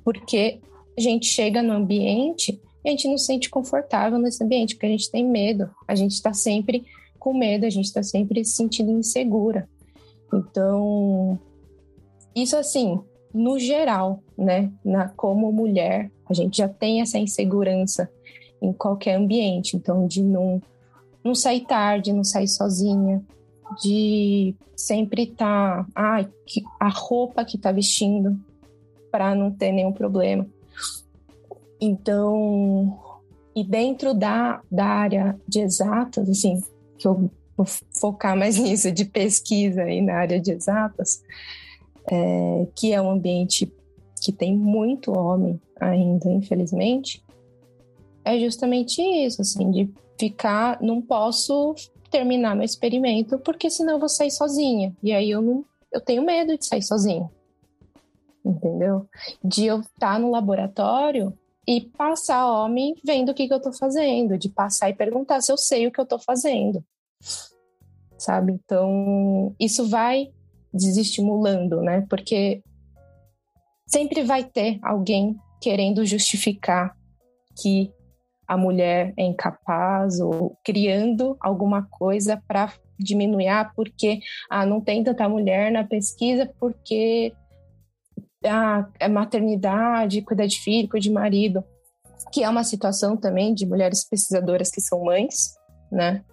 [0.04, 0.60] Porque
[0.96, 4.84] a gente chega no ambiente e a gente não se sente confortável nesse ambiente, porque
[4.84, 6.84] a gente tem medo, a gente está sempre
[7.18, 9.66] com medo, a gente está sempre se sentindo insegura.
[10.34, 11.38] Então,
[12.34, 13.00] isso assim,
[13.32, 18.10] no geral, né, na, como mulher, a gente já tem essa insegurança
[18.60, 19.76] em qualquer ambiente.
[19.76, 20.60] Então, de não,
[21.22, 23.22] não sair tarde, não sair sozinha,
[23.82, 26.24] de sempre estar, tá, ah,
[26.78, 28.38] a roupa que está vestindo
[29.10, 30.46] para não ter nenhum problema.
[31.80, 32.98] Então,
[33.54, 36.62] e dentro da, da área de exatas, assim,
[36.98, 37.66] que eu vou
[37.98, 41.22] focar mais nisso, de pesquisa aí na área de exatas,
[42.10, 43.72] é, que é um ambiente
[44.22, 47.22] que tem muito homem ainda, infelizmente,
[48.26, 51.76] é justamente isso, assim, de ficar, não posso
[52.10, 54.92] terminar meu experimento porque senão eu vou sair sozinha.
[55.00, 57.30] E aí eu não, eu tenho medo de sair sozinha.
[58.44, 59.06] Entendeu?
[59.42, 61.32] De eu estar no laboratório
[61.66, 65.52] e passar homem vendo o que, que eu tô fazendo, de passar e perguntar se
[65.52, 66.84] eu sei o que eu tô fazendo.
[68.18, 68.52] Sabe?
[68.52, 70.32] Então, isso vai
[70.74, 72.04] desestimulando, né?
[72.08, 72.60] Porque
[73.86, 76.96] sempre vai ter alguém querendo justificar
[77.60, 77.92] que
[78.46, 85.04] a mulher é incapaz ou criando alguma coisa para diminuir, ah, porque ah, não tem
[85.04, 87.32] tanta mulher na pesquisa porque
[88.44, 91.64] ah, é maternidade, cuidar de filho, cuidar de marido,
[92.32, 95.54] que é uma situação também de mulheres pesquisadoras que são mães,
[95.90, 96.24] né?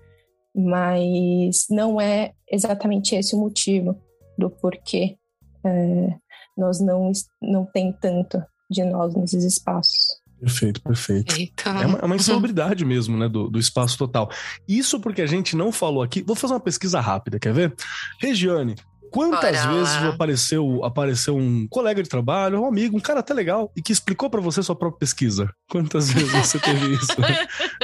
[0.56, 4.00] Mas não é exatamente esse o motivo
[4.38, 5.18] do porquê
[5.66, 6.16] é,
[6.58, 10.23] nós não, não tem tanto de nós nesses espaços.
[10.44, 11.36] Perfeito, perfeito.
[11.66, 14.30] É uma, é uma insalubridade mesmo, né, do, do espaço total.
[14.68, 16.22] Isso porque a gente não falou aqui.
[16.22, 17.74] Vou fazer uma pesquisa rápida, quer ver?
[18.20, 18.76] Regiane,
[19.10, 20.10] Quantas Bora vezes lá.
[20.10, 24.28] apareceu, apareceu um colega de trabalho, um amigo, um cara até legal, e que explicou
[24.28, 25.54] para você sua própria pesquisa?
[25.70, 27.14] Quantas vezes você teve isso?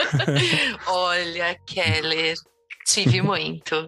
[0.89, 2.34] Olha, Keller,
[2.84, 3.88] tive muito.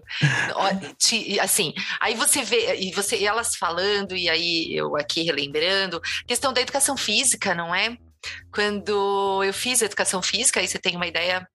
[1.40, 6.52] Assim, aí você vê, e você e elas falando, e aí eu aqui relembrando, questão
[6.52, 7.98] da educação física, não é?
[8.52, 11.46] Quando eu fiz educação física, aí você tem uma ideia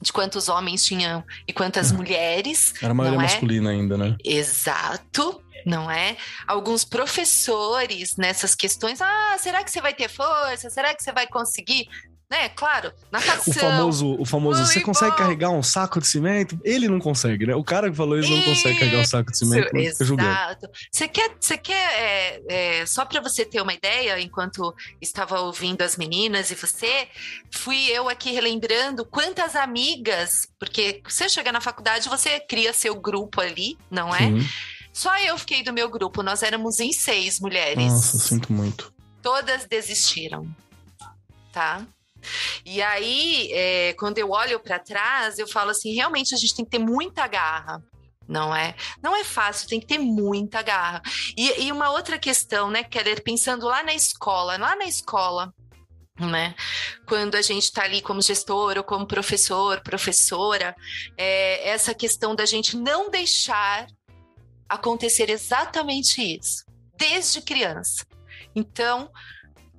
[0.00, 2.74] de quantos homens tinham e quantas mulheres.
[2.82, 3.22] Era a maioria é?
[3.22, 4.16] masculina ainda, né?
[4.24, 6.16] Exato não é?
[6.46, 10.68] Alguns professores nessas questões, ah, será que você vai ter força?
[10.70, 11.88] Será que você vai conseguir?
[12.32, 12.48] Né?
[12.48, 13.52] Claro, natação.
[13.52, 16.58] O famoso, o famoso você consegue carregar um saco de cimento?
[16.64, 17.54] Ele não consegue, né?
[17.54, 19.76] O cara que falou isso, isso não consegue carregar um saco de cimento.
[19.76, 20.66] Exato.
[20.90, 22.42] Você quer, você quer é,
[22.80, 27.06] é, só para você ter uma ideia, enquanto estava ouvindo as meninas e você,
[27.50, 33.42] fui eu aqui relembrando quantas amigas, porque você chega na faculdade, você cria seu grupo
[33.42, 34.20] ali, não é?
[34.20, 34.48] Sim.
[34.90, 37.92] Só eu fiquei do meu grupo, nós éramos em seis mulheres.
[37.92, 38.90] Nossa, sinto muito.
[39.20, 40.48] Todas desistiram,
[41.52, 41.86] tá?
[42.64, 46.64] E aí, é, quando eu olho para trás, eu falo assim: realmente a gente tem
[46.64, 47.82] que ter muita garra
[48.28, 48.74] não é?
[49.02, 51.02] Não é fácil, tem que ter muita garra.
[51.36, 55.52] E, e uma outra questão, né, Keller, pensando lá na escola, lá na escola,
[56.18, 56.54] né?
[57.06, 60.74] Quando a gente está ali como gestor ou como professor, professora,
[61.16, 63.86] é, essa questão da gente não deixar
[64.68, 66.64] acontecer exatamente isso,
[66.96, 68.06] desde criança.
[68.54, 69.10] Então,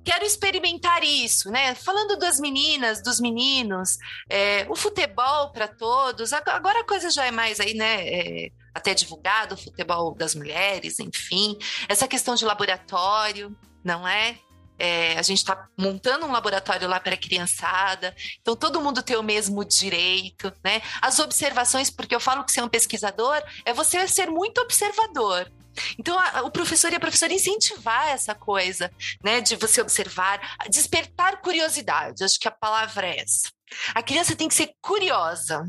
[0.04, 1.74] quero experimentar isso, né?
[1.74, 3.98] Falando das meninas, dos meninos,
[4.28, 8.06] é, o futebol para todos, agora a coisa já é mais aí, né?
[8.06, 11.56] É, até divulgado, o futebol das mulheres, enfim,
[11.88, 14.36] essa questão de laboratório, não é?
[14.76, 19.16] É, a gente está montando um laboratório lá para a criançada, então todo mundo tem
[19.16, 20.82] o mesmo direito, né?
[21.00, 25.50] As observações, porque eu falo que ser um pesquisador é você ser muito observador.
[25.98, 28.90] Então, a, o professor e a professora incentivar essa coisa,
[29.22, 32.24] né, de você observar, despertar curiosidade.
[32.24, 33.50] Acho que a palavra é essa.
[33.94, 35.64] A criança tem que ser curiosa,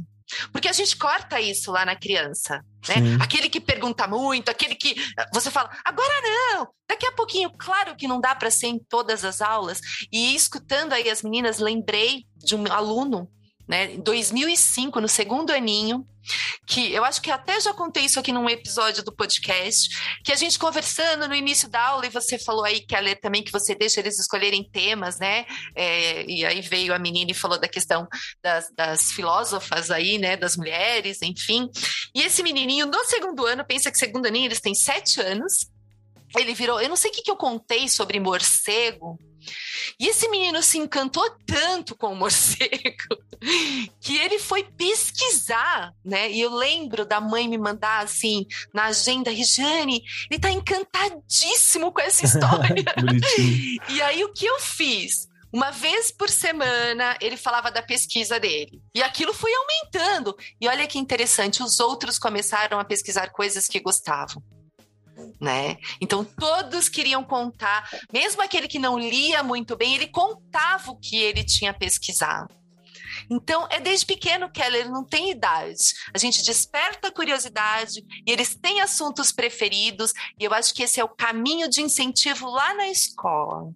[0.51, 2.95] porque a gente corta isso lá na criança, né?
[3.21, 4.95] Aquele que pergunta muito, aquele que
[5.33, 7.51] você fala, agora não, daqui a pouquinho.
[7.57, 9.79] Claro que não dá para ser em todas as aulas.
[10.11, 13.29] E escutando aí as meninas, lembrei de um aluno
[13.67, 16.05] né, em 2005, no segundo aninho,
[16.65, 19.89] que eu acho que até já contei isso aqui num episódio do podcast,
[20.23, 23.43] que a gente conversando no início da aula, e você falou aí, que ler também
[23.43, 25.45] que você deixa eles escolherem temas, né?
[25.75, 28.07] É, e aí veio a menina e falou da questão
[28.41, 30.35] das, das filósofas aí, né?
[30.37, 31.69] Das mulheres, enfim.
[32.13, 35.69] E esse menininho, no segundo ano, pensa que segundo aninho, eles têm sete anos,
[36.37, 39.17] ele virou, eu não sei o que, que eu contei sobre morcego,
[39.99, 43.17] e esse menino se encantou tanto com o morcego
[44.01, 46.31] que ele foi pesquisar, né?
[46.31, 52.01] E eu lembro da mãe me mandar assim na agenda, Regiane, ele tá encantadíssimo com
[52.01, 52.83] essa história.
[53.89, 55.27] e aí o que eu fiz?
[55.53, 58.81] Uma vez por semana ele falava da pesquisa dele.
[58.93, 60.35] E aquilo foi aumentando.
[60.59, 64.43] E olha que interessante, os outros começaram a pesquisar coisas que gostavam
[65.39, 65.77] né?
[65.99, 71.17] Então todos queriam contar, mesmo aquele que não lia muito bem, ele contava o que
[71.17, 72.53] ele tinha pesquisado.
[73.29, 75.93] Então, é desde pequeno, Keller, não tem idade.
[76.13, 80.99] A gente desperta a curiosidade e eles têm assuntos preferidos, e eu acho que esse
[80.99, 83.71] é o caminho de incentivo lá na escola.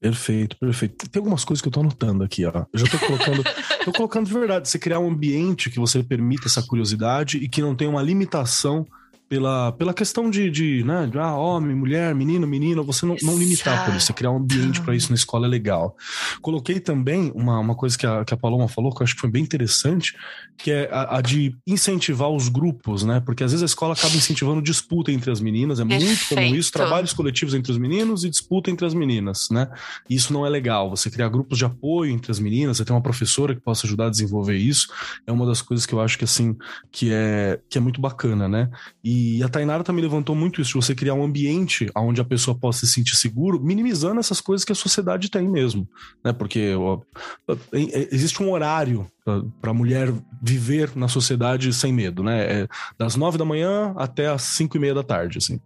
[0.00, 1.08] Perfeito, perfeito.
[1.08, 2.64] Tem algumas coisas que eu tô anotando aqui, ó.
[2.72, 3.42] Eu já tô colocando,
[3.84, 7.60] tô colocando de verdade, você criar um ambiente que você permita essa curiosidade e que
[7.60, 8.86] não tenha uma limitação
[9.28, 13.38] pela, pela questão de, de, né, de ah, homem, mulher, menino, menina, você não, não
[13.38, 15.94] limitar por isso, você criar um ambiente para isso na escola é legal.
[16.40, 19.20] Coloquei também uma, uma coisa que a, que a Paloma falou, que eu acho que
[19.20, 20.16] foi bem interessante,
[20.56, 23.20] que é a, a de incentivar os grupos, né?
[23.20, 26.08] Porque às vezes a escola acaba incentivando disputa entre as meninas, é Perfeito.
[26.08, 29.68] muito comum isso, trabalhos coletivos entre os meninos e disputa entre as meninas, né?
[30.08, 32.92] E isso não é legal, você criar grupos de apoio entre as meninas, você ter
[32.92, 34.88] uma professora que possa ajudar a desenvolver isso,
[35.26, 36.56] é uma das coisas que eu acho que assim,
[36.90, 38.70] que é, que é muito bacana, né?
[39.04, 42.24] E e a Tainara também levantou muito isso, de você criar um ambiente onde a
[42.24, 45.88] pessoa possa se sentir seguro, minimizando essas coisas que a sociedade tem mesmo,
[46.24, 46.32] né?
[46.32, 47.00] Porque ó,
[48.10, 49.10] existe um horário
[49.60, 52.62] para a mulher viver na sociedade sem medo, né?
[52.62, 55.60] É das nove da manhã até as cinco e meia da tarde, assim.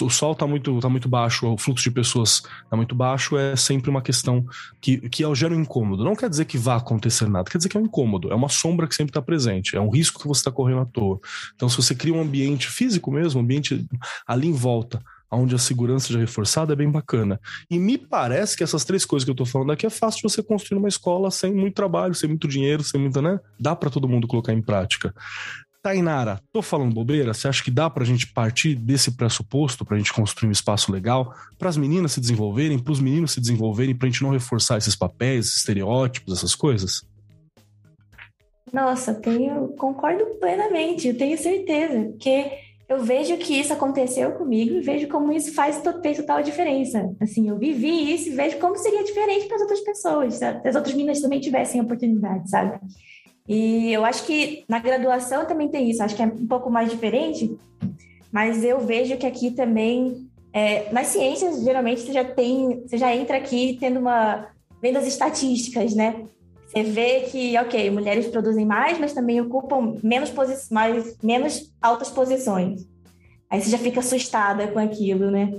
[0.00, 3.56] O sol está muito, tá muito baixo, o fluxo de pessoas está muito baixo, é
[3.56, 4.44] sempre uma questão
[4.80, 6.04] que, que é gera um incômodo.
[6.04, 8.48] Não quer dizer que vá acontecer nada, quer dizer que é um incômodo, é uma
[8.48, 11.20] sombra que sempre está presente, é um risco que você está correndo à toa.
[11.54, 13.86] Então, se você cria um ambiente físico mesmo, um ambiente
[14.26, 15.02] ali em volta,
[15.34, 17.40] onde a segurança já é reforçada é bem bacana.
[17.70, 20.34] E me parece que essas três coisas que eu tô falando aqui é fácil de
[20.34, 23.38] você construir uma escola sem muito trabalho, sem muito dinheiro, sem muita, né?
[23.58, 25.14] Dá para todo mundo colocar em prática.
[25.84, 27.34] Tainara, tô falando bobeira?
[27.34, 31.34] Você acha que dá pra gente partir desse pressuposto pra gente construir um espaço legal
[31.58, 34.96] para as meninas se desenvolverem, para os meninos se desenvolverem, pra gente não reforçar esses
[34.96, 37.02] papéis, estereótipos, essas coisas?
[38.72, 42.50] Nossa, tenho, concordo plenamente, eu tenho certeza que
[42.88, 47.14] eu vejo que isso aconteceu comigo e vejo como isso faz fez total diferença.
[47.20, 50.76] Assim, eu vivi isso e vejo como seria diferente para as outras pessoas, se as
[50.76, 52.78] outras meninas também tivessem oportunidade, sabe?
[53.48, 56.90] E eu acho que na graduação também tem isso, acho que é um pouco mais
[56.90, 57.56] diferente,
[58.32, 63.14] mas eu vejo que aqui também, é, nas ciências, geralmente você já tem, você já
[63.14, 64.48] entra aqui tendo uma,
[64.82, 66.26] vendo as estatísticas, né?
[66.74, 70.32] Você vê que, ok, mulheres produzem mais, mas também ocupam menos,
[70.70, 72.84] mais, menos altas posições.
[73.48, 75.52] Aí você já fica assustada com aquilo, né?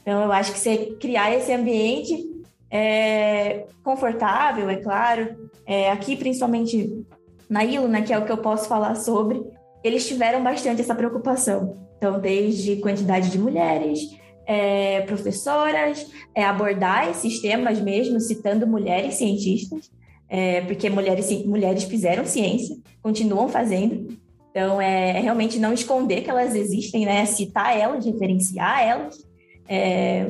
[0.00, 2.24] Então, eu acho que você criar esse ambiente
[2.70, 5.50] é, confortável, é claro.
[5.66, 7.04] É, aqui, principalmente
[7.50, 9.42] na Iluna, que é o que eu posso falar sobre,
[9.84, 11.76] eles tiveram bastante essa preocupação.
[11.98, 14.00] Então, desde quantidade de mulheres,
[14.46, 19.90] é, professoras, é, abordar esses temas mesmo, citando mulheres cientistas
[20.28, 24.16] é, porque mulheres, mulheres fizeram ciência, continuam fazendo.
[24.50, 27.26] Então, é, é realmente não esconder que elas existem, né?
[27.26, 29.16] Citar elas, referenciar elas.
[29.68, 30.26] É,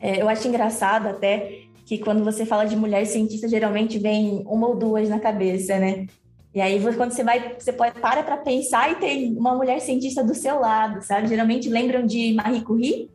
[0.00, 4.68] é, eu acho engraçado até que quando você fala de mulher cientista, geralmente vem uma
[4.68, 6.06] ou duas na cabeça, né?
[6.54, 10.24] E aí, quando você vai, você pode, para para pensar e tem uma mulher cientista
[10.24, 11.28] do seu lado, sabe?
[11.28, 13.10] Geralmente lembram de Marie Curie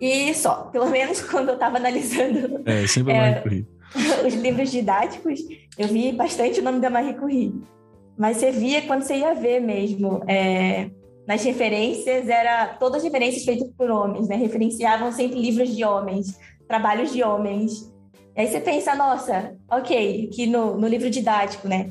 [0.00, 0.64] e só.
[0.72, 2.62] Pelo menos quando eu estava analisando.
[2.64, 3.66] É, sempre é, Marie Curie.
[4.26, 5.40] Os livros didáticos,
[5.78, 7.54] eu vi bastante o nome da Marie Curie.
[8.16, 10.22] Mas você via quando você ia ver mesmo.
[10.28, 10.90] É,
[11.26, 14.36] nas referências, era todas as referências feitas por homens, né?
[14.36, 16.38] Referenciavam sempre livros de homens,
[16.68, 17.90] trabalhos de homens.
[18.36, 21.90] E aí você pensa, nossa, ok, que no, no livro didático, né?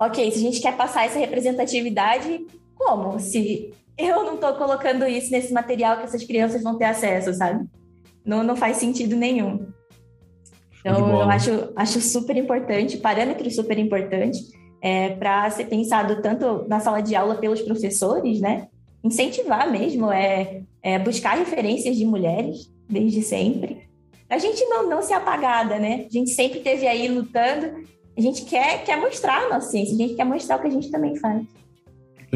[0.00, 3.18] Ok, se a gente quer passar essa representatividade, como?
[3.18, 7.66] Se eu não estou colocando isso nesse material que essas crianças vão ter acesso, sabe?
[8.24, 9.66] Não, não faz sentido nenhum.
[10.94, 14.38] Então, eu acho, acho super importante, parâmetro super importante
[14.80, 18.68] é, para ser pensado tanto na sala de aula pelos professores, né?
[19.02, 23.88] Incentivar mesmo, é, é buscar referências de mulheres desde sempre.
[24.30, 26.06] A gente não, não ser apagada, né?
[26.08, 27.84] A gente sempre esteve aí lutando.
[28.16, 30.70] A gente quer, quer mostrar a nossa ciência, a gente quer mostrar o que a
[30.70, 31.42] gente também faz.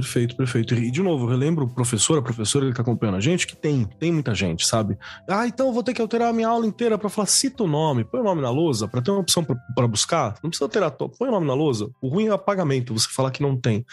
[0.01, 0.75] Perfeito, perfeito.
[0.75, 3.55] E de novo, eu relembro o professor, a professora que está acompanhando a gente, que
[3.55, 4.97] tem, tem muita gente, sabe?
[5.29, 7.67] Ah, então eu vou ter que alterar a minha aula inteira para falar, cita o
[7.67, 10.37] nome, põe o nome na lousa, para ter uma opção para buscar.
[10.43, 11.91] Não precisa alterar, põe o nome na lousa.
[12.01, 13.85] O ruim é o apagamento, você falar que não tem.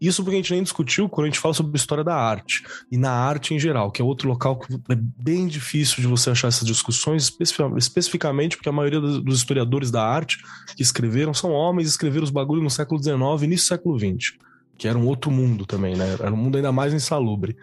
[0.00, 2.62] Isso porque a gente nem discutiu quando a gente fala sobre a história da arte.
[2.88, 6.30] E na arte em geral, que é outro local que é bem difícil de você
[6.30, 7.36] achar essas discussões,
[7.76, 10.38] especificamente porque a maioria dos historiadores da arte
[10.76, 14.46] que escreveram são homens, escreveram os bagulhos no século XIX e início do século XX
[14.76, 16.16] que era um outro mundo também, né?
[16.20, 17.56] Era um mundo ainda mais insalubre.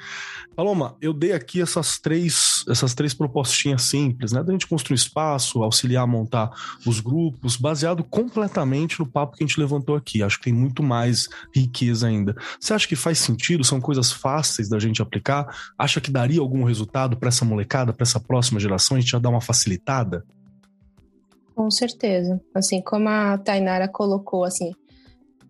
[0.56, 4.44] Paloma, eu dei aqui essas três, essas três propostinhas simples, né?
[4.44, 6.52] Da gente construir espaço, auxiliar a montar
[6.86, 10.22] os grupos, baseado completamente no papo que a gente levantou aqui.
[10.22, 12.36] Acho que tem muito mais riqueza ainda.
[12.60, 13.64] Você acha que faz sentido?
[13.64, 15.48] São coisas fáceis da gente aplicar?
[15.78, 18.98] Acha que daria algum resultado para essa molecada, para essa próxima geração?
[18.98, 20.26] A gente já dá uma facilitada?
[21.56, 22.42] Com certeza.
[22.54, 24.72] Assim, como a Tainara colocou, assim,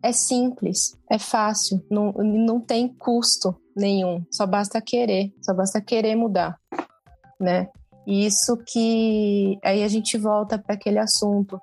[0.04, 6.16] é simples, é fácil, não, não tem custo nenhum, só basta querer, só basta querer
[6.16, 6.60] mudar,
[7.40, 7.70] né?
[8.06, 11.58] Isso que aí a gente volta para aquele assunto.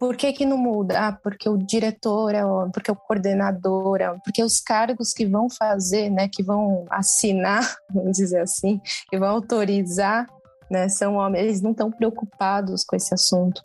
[0.00, 0.98] Por que, que não muda?
[0.98, 5.24] Ah, porque o diretor é homem, porque o coordenador é homem, porque os cargos que
[5.24, 10.26] vão fazer, né, que vão assinar, vamos dizer assim, que vão autorizar
[10.72, 10.88] né?
[10.88, 13.62] São homens, eles não estão preocupados com esse assunto.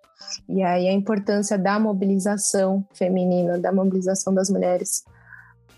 [0.50, 5.04] E aí a importância da mobilização feminina, da mobilização das mulheres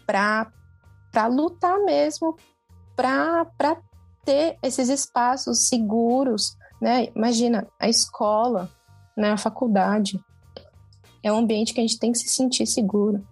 [0.07, 0.51] para
[1.11, 2.35] para lutar mesmo,
[2.95, 3.77] para
[4.23, 7.07] ter esses espaços seguros, né?
[7.15, 8.69] Imagina a escola,
[9.17, 10.19] né, a faculdade.
[11.23, 13.25] É um ambiente que a gente tem que se sentir seguro.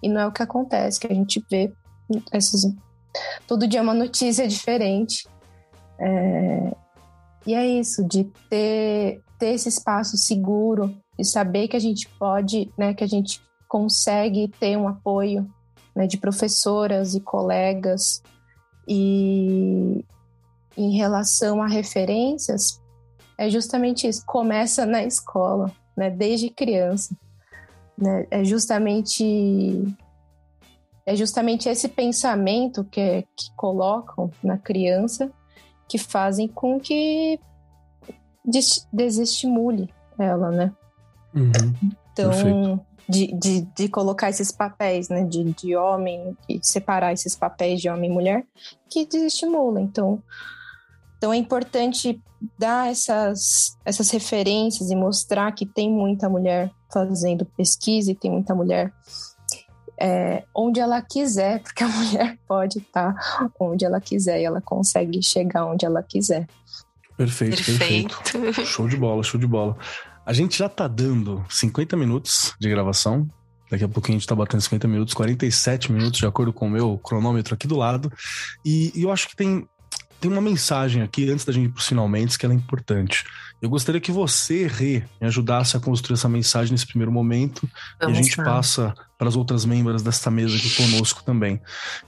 [0.00, 1.72] E não é o que acontece, que a gente vê
[2.30, 2.62] essas
[3.46, 5.26] todo dia é uma notícia diferente.
[5.98, 6.76] É,
[7.46, 12.72] e é isso, de ter, ter esse espaço seguro, de saber que a gente pode,
[12.76, 15.48] né, que a gente consegue ter um apoio
[15.94, 18.20] né, de professoras e colegas.
[18.88, 20.04] E
[20.76, 22.82] em relação a referências,
[23.38, 27.16] é justamente isso, começa na escola, né, desde criança.
[27.96, 29.96] Né, é justamente
[31.06, 35.32] é justamente esse pensamento que, que colocam na criança
[35.88, 37.38] que fazem com que
[38.92, 40.72] desestimule ela, né?
[41.34, 41.92] Uhum.
[42.12, 45.24] Então, de, de, de, colocar esses papéis, né?
[45.24, 48.46] De, de homem, de separar esses papéis de homem e mulher,
[48.88, 49.80] que desestimula.
[49.80, 50.22] Então,
[51.18, 52.20] então é importante
[52.58, 58.54] dar essas, essas referências e mostrar que tem muita mulher fazendo pesquisa e tem muita
[58.54, 58.92] mulher
[60.00, 63.14] é, onde ela quiser, porque a mulher pode estar
[63.58, 66.46] onde ela quiser e ela consegue chegar onde ela quiser.
[67.16, 68.66] Perfeito, perfeito, perfeito.
[68.68, 69.76] Show de bola, show de bola.
[70.24, 73.26] A gente já tá dando 50 minutos de gravação.
[73.70, 76.70] Daqui a pouquinho a gente tá batendo 50 minutos, 47 minutos, de acordo com o
[76.70, 78.12] meu cronômetro aqui do lado.
[78.64, 79.66] E, e eu acho que tem
[80.20, 83.24] tem uma mensagem aqui, antes da gente ir para os finalmente, que ela é importante.
[83.60, 87.68] Eu gostaria que você, Rê, me ajudasse a construir essa mensagem nesse primeiro momento
[88.00, 88.44] Vamos e a gente lá.
[88.44, 91.60] passa para as outras membros desta mesa aqui conosco também,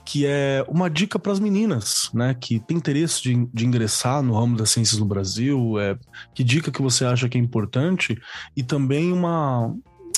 [0.05, 4.39] que é uma dica para as meninas, né, que tem interesse de, de, ingressar no
[4.39, 5.97] ramo das ciências no Brasil, é,
[6.35, 8.15] que dica que você acha que é importante
[8.55, 9.73] e também uma,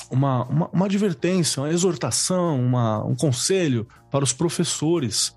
[0.09, 5.33] uma, uma, uma advertência, uma exortação, uma, um conselho para os professores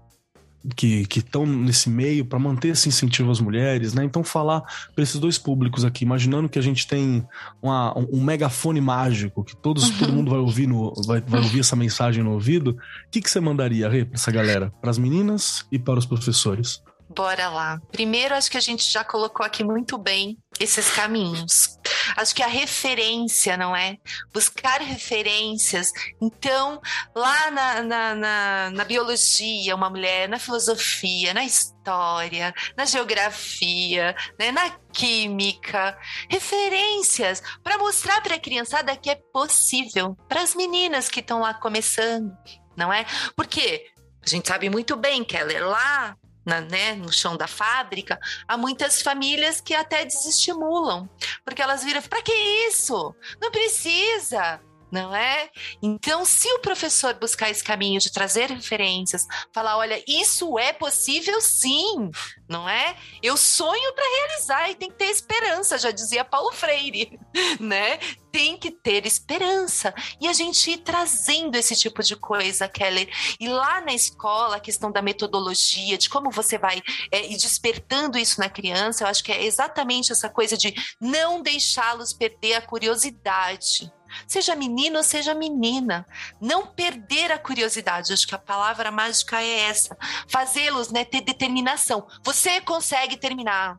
[0.74, 4.04] que estão nesse meio para manter esse incentivo às mulheres, né?
[4.04, 4.62] Então falar
[4.94, 7.26] para esses dois públicos aqui, imaginando que a gente tem
[7.60, 9.98] uma, um megafone mágico que todos, uhum.
[9.98, 13.30] todo mundo vai ouvir no, vai, vai ouvir essa mensagem no ouvido, o que, que
[13.30, 16.82] você mandaria, Rê, para essa galera, para as meninas e para os professores?
[17.14, 17.80] Bora lá.
[17.92, 21.78] Primeiro, acho que a gente já colocou aqui muito bem esses caminhos.
[22.16, 23.98] Acho que a referência, não é?
[24.32, 25.92] Buscar referências.
[26.20, 26.80] Então,
[27.14, 34.50] lá na, na, na, na biologia, uma mulher, na filosofia, na história, na geografia, né,
[34.50, 35.98] na química,
[36.28, 41.52] referências para mostrar para a criançada que é possível, para as meninas que estão lá
[41.52, 42.32] começando,
[42.76, 43.04] não é?
[43.36, 43.86] Porque
[44.24, 49.00] a gente sabe muito bem, Keller, lá na, né, no chão da fábrica, há muitas
[49.00, 51.08] famílias que até desestimulam,
[51.44, 52.32] porque elas viram: para que
[52.68, 53.14] isso?
[53.40, 54.60] Não precisa
[54.94, 55.50] não é?
[55.82, 61.40] Então, se o professor buscar esse caminho de trazer referências, falar, olha, isso é possível
[61.40, 62.12] sim,
[62.48, 62.96] não é?
[63.20, 67.18] Eu sonho para realizar e tem que ter esperança, já dizia Paulo Freire,
[67.58, 67.98] né?
[68.30, 69.92] Tem que ter esperança.
[70.20, 73.08] E a gente ir trazendo esse tipo de coisa, Keller.
[73.40, 76.80] E lá na escola, a questão da metodologia, de como você vai
[77.10, 81.42] é, ir despertando isso na criança, eu acho que é exatamente essa coisa de não
[81.42, 83.92] deixá-los perder a curiosidade
[84.26, 86.06] seja menino ou seja menina.
[86.40, 89.96] Não perder a curiosidade, acho que a palavra mágica é essa.
[90.28, 92.06] Fazê-los né, ter determinação.
[92.22, 93.78] Você consegue terminar.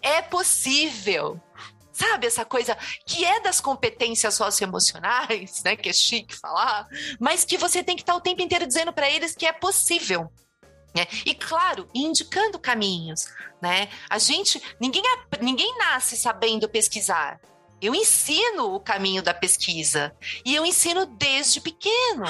[0.00, 1.40] É possível.
[1.94, 2.76] Sabe essa coisa
[3.06, 5.76] que é das competências socioemocionais, né?
[5.76, 6.88] Que é chique falar,
[7.20, 10.30] mas que você tem que estar o tempo inteiro dizendo para eles que é possível.
[10.94, 11.06] Né?
[11.24, 13.26] E claro, indicando caminhos,
[13.60, 13.88] né?
[14.08, 15.02] A gente, ninguém,
[15.40, 17.40] ninguém nasce sabendo pesquisar.
[17.80, 20.14] Eu ensino o caminho da pesquisa
[20.44, 22.24] e eu ensino desde pequeno.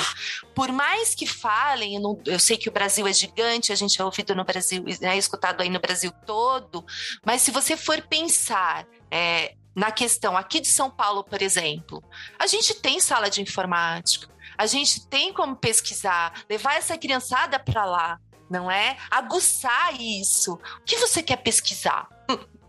[0.54, 4.00] Por mais que falem, eu, não, eu sei que o Brasil é gigante, a gente
[4.00, 6.84] é ouvido no Brasil, é escutado aí no Brasil todo,
[7.24, 12.02] mas se você for pensar é, na questão aqui de São Paulo, por exemplo,
[12.38, 17.84] a gente tem sala de informática, a gente tem como pesquisar, levar essa criançada para
[17.84, 18.96] lá, não é?
[19.10, 20.54] Aguçar isso.
[20.54, 22.08] O que você quer pesquisar?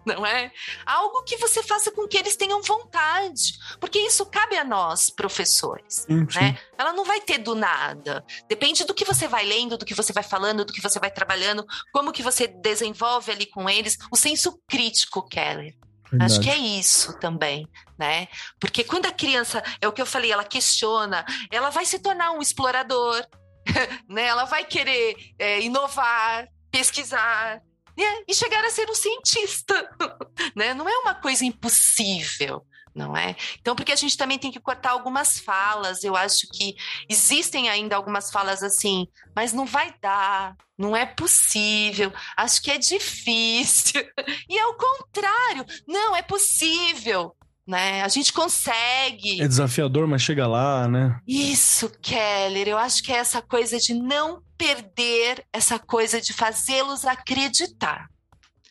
[0.15, 0.51] não é?
[0.85, 6.05] Algo que você faça com que eles tenham vontade, porque isso cabe a nós, professores,
[6.09, 6.27] uhum.
[6.35, 6.57] né?
[6.77, 8.23] Ela não vai ter do nada.
[8.47, 11.09] Depende do que você vai lendo, do que você vai falando, do que você vai
[11.09, 15.75] trabalhando, como que você desenvolve ali com eles, o senso crítico, Keller.
[16.11, 16.33] Verdade.
[16.33, 18.27] Acho que é isso também, né?
[18.59, 22.31] Porque quando a criança, é o que eu falei, ela questiona, ela vai se tornar
[22.31, 23.25] um explorador,
[24.07, 24.25] né?
[24.25, 27.61] Ela vai querer é, inovar, pesquisar,
[27.97, 28.23] né?
[28.27, 29.89] e chegar a ser um cientista.
[30.55, 30.73] né?
[30.73, 32.65] Não é uma coisa impossível
[32.95, 33.35] não é?
[33.59, 36.77] Então, porque a gente também tem que cortar algumas falas, eu acho que
[37.09, 42.77] existem ainda algumas falas assim, mas não vai dar, não é possível, acho que é
[42.77, 44.01] difícil.
[44.47, 47.35] E é o contrário, não, é possível
[47.67, 48.03] né?
[48.03, 49.41] A gente consegue.
[49.41, 51.19] É desafiador, mas chega lá, né?
[51.27, 52.67] Isso, Keller.
[52.67, 58.07] Eu acho que é essa coisa de não perder essa coisa de fazê-los acreditar.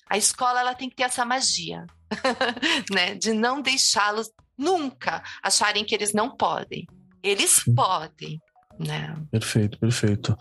[0.09, 1.86] A escola ela tem que ter essa magia,
[2.92, 3.14] né?
[3.14, 6.86] De não deixá-los nunca acharem que eles não podem.
[7.22, 8.40] Eles podem,
[8.78, 9.16] né?
[9.30, 10.36] Perfeito, perfeito.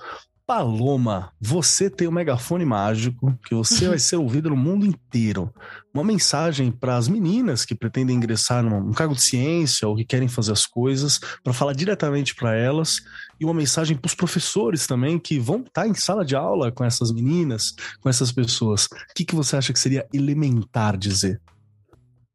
[0.45, 5.53] Paloma, você tem o um megafone mágico que você vai ser ouvido no mundo inteiro.
[5.93, 10.27] Uma mensagem para as meninas que pretendem ingressar num cargo de ciência ou que querem
[10.27, 12.97] fazer as coisas, para falar diretamente para elas,
[13.39, 16.73] e uma mensagem para os professores também que vão estar tá em sala de aula
[16.73, 18.83] com essas meninas, com essas pessoas.
[18.85, 21.41] O que, que você acha que seria elementar dizer?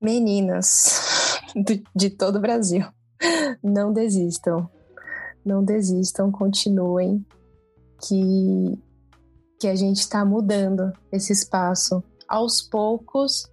[0.00, 1.36] Meninas
[1.94, 2.86] de todo o Brasil,
[3.62, 4.66] não desistam.
[5.44, 7.24] Não desistam, continuem
[8.02, 8.78] que,
[9.60, 13.48] que a gente está mudando esse espaço aos poucos,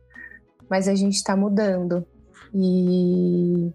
[0.69, 2.05] mas a gente está mudando.
[2.53, 3.71] E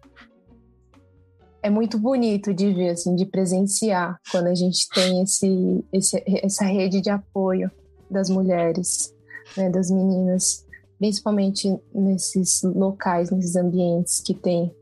[1.63, 6.65] é muito bonito de ver, assim, de presenciar quando a gente tem esse, esse essa
[6.65, 7.71] rede de apoio
[8.11, 9.15] das mulheres,
[9.57, 10.67] né, das meninas,
[10.99, 14.75] principalmente nesses locais, nesses ambientes que tem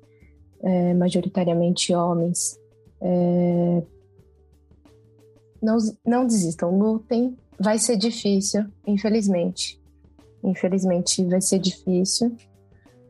[0.63, 2.59] é, majoritariamente homens.
[3.01, 3.83] É,
[5.63, 7.37] não, não desistam, lutem.
[7.59, 9.81] Vai ser difícil, infelizmente.
[10.43, 12.37] Infelizmente vai ser difícil,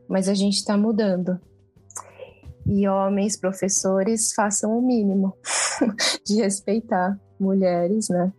[0.07, 1.39] mas a gente está mudando.
[2.65, 5.33] E homens, professores, façam o mínimo
[6.25, 8.33] de respeitar mulheres, né?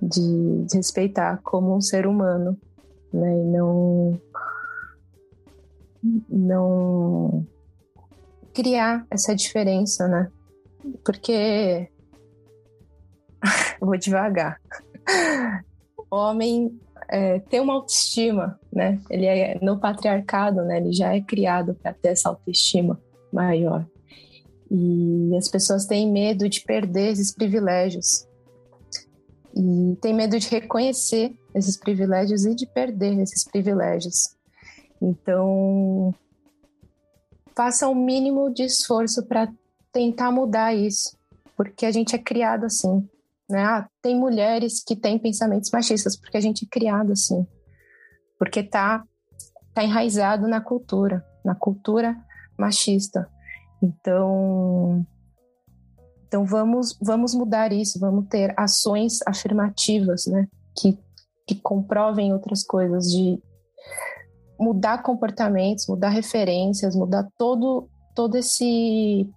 [0.00, 2.58] De, de respeitar como um ser humano,
[3.12, 3.38] né?
[3.38, 4.20] E não
[6.28, 7.46] não
[8.52, 10.30] criar essa diferença, né?
[11.04, 11.88] Porque
[13.80, 14.60] vou devagar.
[16.10, 16.78] o homem
[17.08, 19.00] é, tem uma autoestima, né?
[19.10, 20.78] Ele é no patriarcado, né?
[20.78, 23.00] Ele já é criado para ter essa autoestima
[23.32, 23.86] maior.
[24.70, 28.26] E as pessoas têm medo de perder esses privilégios.
[29.54, 34.34] E tem medo de reconhecer esses privilégios e de perder esses privilégios.
[35.00, 36.14] Então,
[37.54, 39.52] faça o mínimo de esforço para
[39.92, 41.16] tentar mudar isso,
[41.56, 43.06] porque a gente é criado assim.
[43.52, 43.62] Né?
[43.62, 47.46] Ah, tem mulheres que têm pensamentos machistas, porque a gente é criado assim.
[48.38, 49.04] Porque tá,
[49.74, 52.16] tá enraizado na cultura, na cultura
[52.58, 53.28] machista.
[53.82, 55.04] Então,
[56.26, 60.48] então vamos, vamos mudar isso, vamos ter ações afirmativas, né?
[60.74, 60.98] Que,
[61.46, 63.38] que comprovem outras coisas, de
[64.58, 69.28] mudar comportamentos, mudar referências, mudar todo, todo esse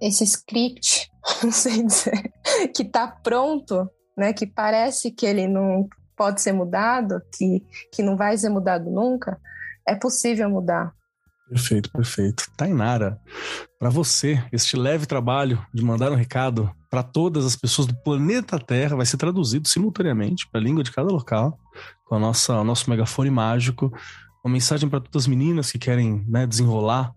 [0.00, 1.10] esse script,
[1.42, 2.32] não sei dizer,
[2.74, 4.32] que está pronto, né?
[4.32, 7.62] Que parece que ele não pode ser mudado, que,
[7.92, 9.40] que não vai ser mudado nunca,
[9.86, 10.92] é possível mudar.
[11.48, 12.50] Perfeito, perfeito.
[12.56, 13.20] Tainara,
[13.78, 18.58] para você, este leve trabalho de mandar um recado para todas as pessoas do planeta
[18.58, 21.58] Terra vai ser traduzido simultaneamente para a língua de cada local,
[22.06, 23.92] com a nossa, o nosso megafone mágico.
[24.42, 27.14] Uma mensagem para todas as meninas que querem né, desenrolar,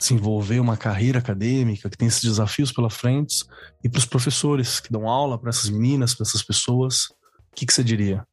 [0.00, 3.44] desenvolver uma carreira acadêmica, que tem esses desafios pela frente,
[3.84, 7.04] e para os professores que dão aula para essas meninas, para essas pessoas.
[7.04, 8.26] O que, que você diria?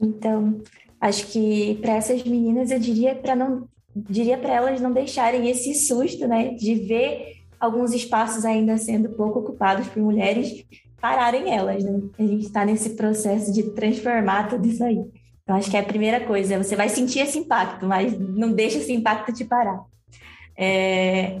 [0.00, 0.60] Então,
[1.00, 5.74] acho que para essas meninas eu diria para não diria para elas não deixarem esse
[5.74, 10.66] susto, né, de ver alguns espaços ainda sendo pouco ocupados por mulheres,
[11.00, 12.02] pararem elas, né?
[12.18, 15.02] A gente está nesse processo de transformar tudo isso aí.
[15.42, 16.62] Então, acho que é a primeira coisa.
[16.62, 19.80] Você vai sentir esse impacto, mas não deixa esse impacto te parar.
[20.56, 21.40] É,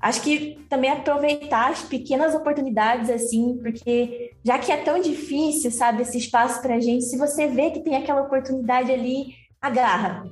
[0.00, 6.02] acho que também aproveitar as pequenas oportunidades, assim, porque já que é tão difícil, sabe,
[6.02, 10.24] esse espaço para a gente, se você vê que tem aquela oportunidade ali, agarra.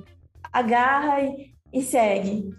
[0.51, 2.53] Agarra e, e segue.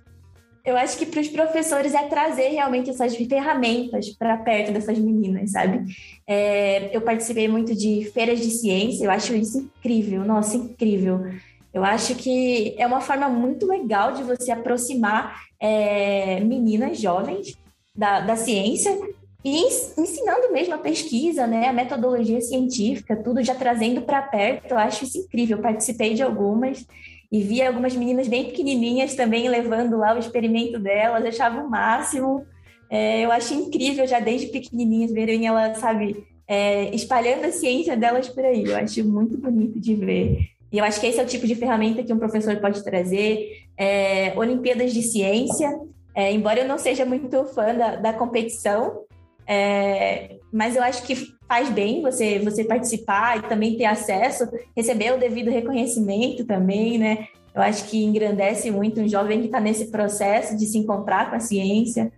[0.65, 5.53] Eu acho que para os professores é trazer realmente essas ferramentas para perto dessas meninas,
[5.53, 5.85] sabe?
[6.27, 11.25] É, eu participei muito de feiras de ciência, eu acho isso incrível, nossa, incrível.
[11.73, 17.57] Eu acho que é uma forma muito legal de você aproximar é, meninas jovens
[17.95, 18.97] da, da ciência
[19.45, 24.73] e ensinando mesmo a pesquisa, né, a metodologia científica, tudo já trazendo para perto.
[24.73, 25.57] Eu acho isso incrível.
[25.57, 26.87] Eu participei de algumas
[27.33, 32.45] e vi algumas meninas bem pequenininhas também levando lá o experimento delas, achava o máximo.
[32.91, 38.29] É, eu acho incrível já desde pequenininhas verem elas, sabe, é, espalhando a ciência delas
[38.29, 38.65] por aí.
[38.65, 40.60] Eu acho muito bonito de ver.
[40.73, 43.65] E eu acho que esse é o tipo de ferramenta que um professor pode trazer.
[43.77, 45.71] É, Olimpíadas de Ciência,
[46.15, 49.05] é, embora eu não seja muito fã da, da competição,
[49.47, 51.17] é, mas eu acho que
[51.49, 57.27] faz bem você, você participar e também ter acesso, receber o devido reconhecimento também, né?
[57.53, 61.37] Eu acho que engrandece muito um jovem que está nesse processo de se encontrar com
[61.37, 62.13] a ciência.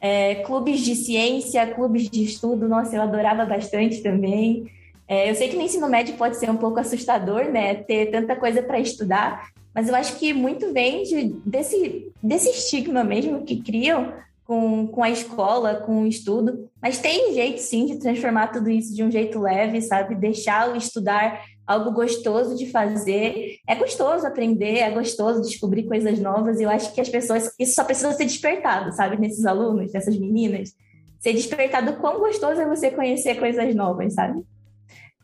[0.00, 4.64] É, clubes de ciência, clubes de estudo, nossa, eu adorava bastante também.
[5.08, 7.74] É, eu sei que no ensino médio pode ser um pouco assustador, né?
[7.74, 13.02] Ter tanta coisa para estudar, mas eu acho que muito vem de, desse, desse estigma
[13.02, 14.12] mesmo que criam
[14.44, 16.68] com, com a escola, com o estudo.
[16.80, 20.14] Mas tem jeito, sim, de transformar tudo isso de um jeito leve, sabe?
[20.14, 23.58] Deixar o estudar algo gostoso de fazer.
[23.66, 26.58] É gostoso aprender, é gostoso descobrir coisas novas.
[26.58, 29.18] E eu acho que as pessoas, isso só precisa ser despertado, sabe?
[29.18, 30.74] Nesses alunos, nessas meninas.
[31.20, 34.42] Ser despertado quão gostoso é você conhecer coisas novas, sabe?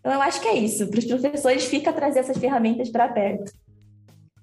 [0.04, 0.86] Então, eu acho que é isso.
[0.86, 3.50] Para os professores, fica trazer essas ferramentas para perto.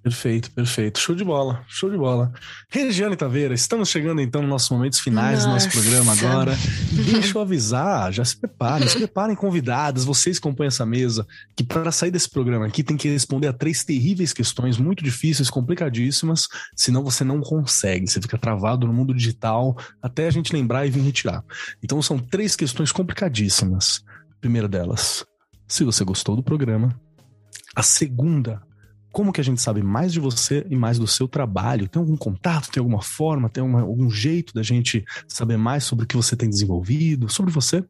[0.01, 0.97] Perfeito, perfeito.
[0.97, 2.33] Show de bola, show de bola.
[2.67, 5.47] Regiane Taveira, estamos chegando então nos nossos momentos finais Nossa.
[5.47, 6.57] do nosso programa agora.
[6.91, 11.63] Deixa eu avisar, já se preparem, se preparem convidados, vocês que acompanham essa mesa, que
[11.63, 16.47] para sair desse programa aqui tem que responder a três terríveis questões, muito difíceis, complicadíssimas,
[16.75, 20.89] senão você não consegue, você fica travado no mundo digital até a gente lembrar e
[20.89, 21.43] vir retirar.
[21.83, 24.03] Então são três questões complicadíssimas.
[24.39, 25.23] Primeira delas,
[25.71, 26.99] se você gostou do programa.
[27.73, 28.61] A segunda,
[29.11, 31.87] como que a gente sabe mais de você e mais do seu trabalho?
[31.87, 36.05] Tem algum contato, tem alguma forma, tem uma, algum jeito da gente saber mais sobre
[36.05, 37.83] o que você tem desenvolvido, sobre você?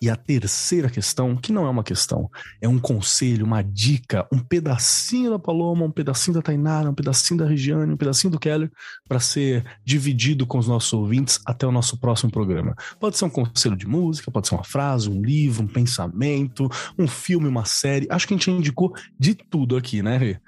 [0.00, 4.38] E a terceira questão, que não é uma questão, é um conselho, uma dica, um
[4.38, 8.70] pedacinho da Paloma, um pedacinho da Tainara, um pedacinho da Regiane, um pedacinho do Keller,
[9.08, 12.74] para ser dividido com os nossos ouvintes até o nosso próximo programa.
[12.98, 17.06] Pode ser um conselho de música, pode ser uma frase, um livro, um pensamento, um
[17.06, 18.06] filme, uma série.
[18.10, 20.38] Acho que a gente indicou de tudo aqui, né, Rê?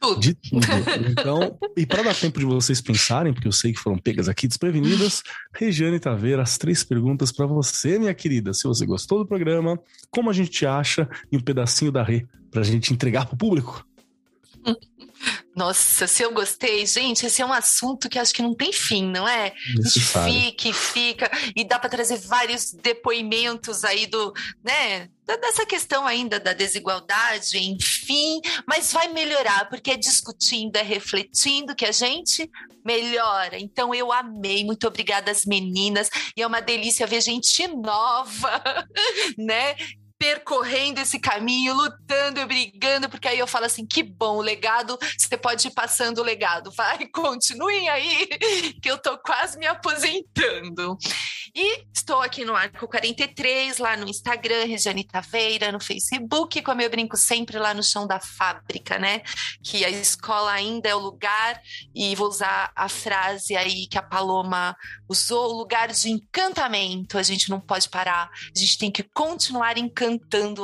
[0.00, 0.20] Tudo.
[0.20, 0.66] De tudo.
[1.10, 4.46] Então, e para dar tempo de vocês pensarem, porque eu sei que foram pegas aqui
[4.46, 5.22] desprevenidas,
[5.52, 8.54] Regiane Taveira, as três perguntas para você, minha querida.
[8.54, 9.78] Se você gostou do programa,
[10.10, 13.34] como a gente te acha e um pedacinho da Rê para a gente entregar para
[13.34, 13.84] o público?
[15.58, 19.04] Nossa, se eu gostei, gente, esse é um assunto que acho que não tem fim,
[19.04, 19.52] não é?
[19.74, 20.32] Necessário.
[20.32, 24.32] Fica e fica, e dá para trazer vários depoimentos aí do,
[24.62, 31.74] né, dessa questão ainda da desigualdade, enfim, mas vai melhorar, porque é discutindo, é refletindo
[31.74, 32.48] que a gente
[32.84, 33.58] melhora.
[33.58, 38.62] Então eu amei, muito obrigada às meninas, e é uma delícia ver gente nova,
[39.36, 39.74] né?
[40.18, 44.98] Percorrendo esse caminho, lutando e brigando, porque aí eu falo assim: que bom, o legado,
[45.16, 48.26] você pode ir passando o legado, vai, continuem aí,
[48.82, 50.98] que eu tô quase me aposentando.
[51.54, 56.90] E estou aqui no Arco 43, lá no Instagram, Regiane Taveira, no Facebook, como eu
[56.90, 59.22] brinco sempre lá no chão da fábrica, né?
[59.62, 61.60] Que a escola ainda é o lugar,
[61.94, 64.76] e vou usar a frase aí que a Paloma
[65.08, 67.16] usou, o lugar de encantamento.
[67.18, 70.07] A gente não pode parar, a gente tem que continuar encantando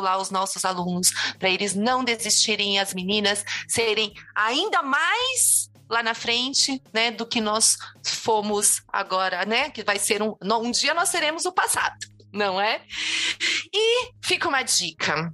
[0.00, 6.14] lá os nossos alunos, para eles não desistirem, as meninas serem ainda mais lá na
[6.14, 11.08] frente, né, do que nós fomos agora, né, que vai ser um, um dia nós
[11.08, 11.98] seremos o passado,
[12.32, 12.82] não é?
[13.72, 15.30] E fica uma dica.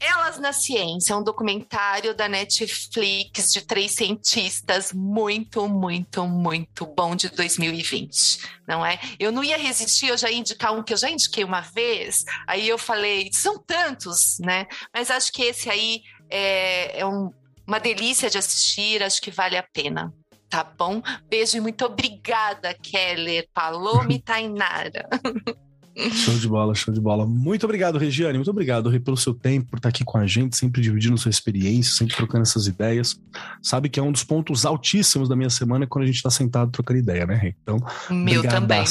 [0.00, 7.28] Elas na Ciência, um documentário da Netflix de três cientistas, muito, muito, muito bom de
[7.28, 9.00] 2020, não é?
[9.18, 12.24] Eu não ia resistir, eu já ia indicar um que eu já indiquei uma vez,
[12.46, 14.66] aí eu falei, são tantos, né?
[14.94, 17.32] Mas acho que esse aí é, é um,
[17.66, 20.12] uma delícia de assistir, acho que vale a pena.
[20.48, 21.02] Tá bom?
[21.28, 25.06] Beijo e muito obrigada, Keller, Paloma e Tainara.
[26.12, 27.26] Show de bola, show de bola.
[27.26, 28.38] Muito obrigado, Regiane.
[28.38, 31.30] Muito obrigado, Rê, pelo seu tempo, por estar aqui com a gente, sempre dividindo sua
[31.30, 33.20] experiência, sempre trocando essas ideias.
[33.60, 36.70] Sabe que é um dos pontos altíssimos da minha semana quando a gente está sentado
[36.70, 37.54] trocando ideia, né, Rê?
[37.62, 37.78] Então,
[38.10, 38.84] meu também.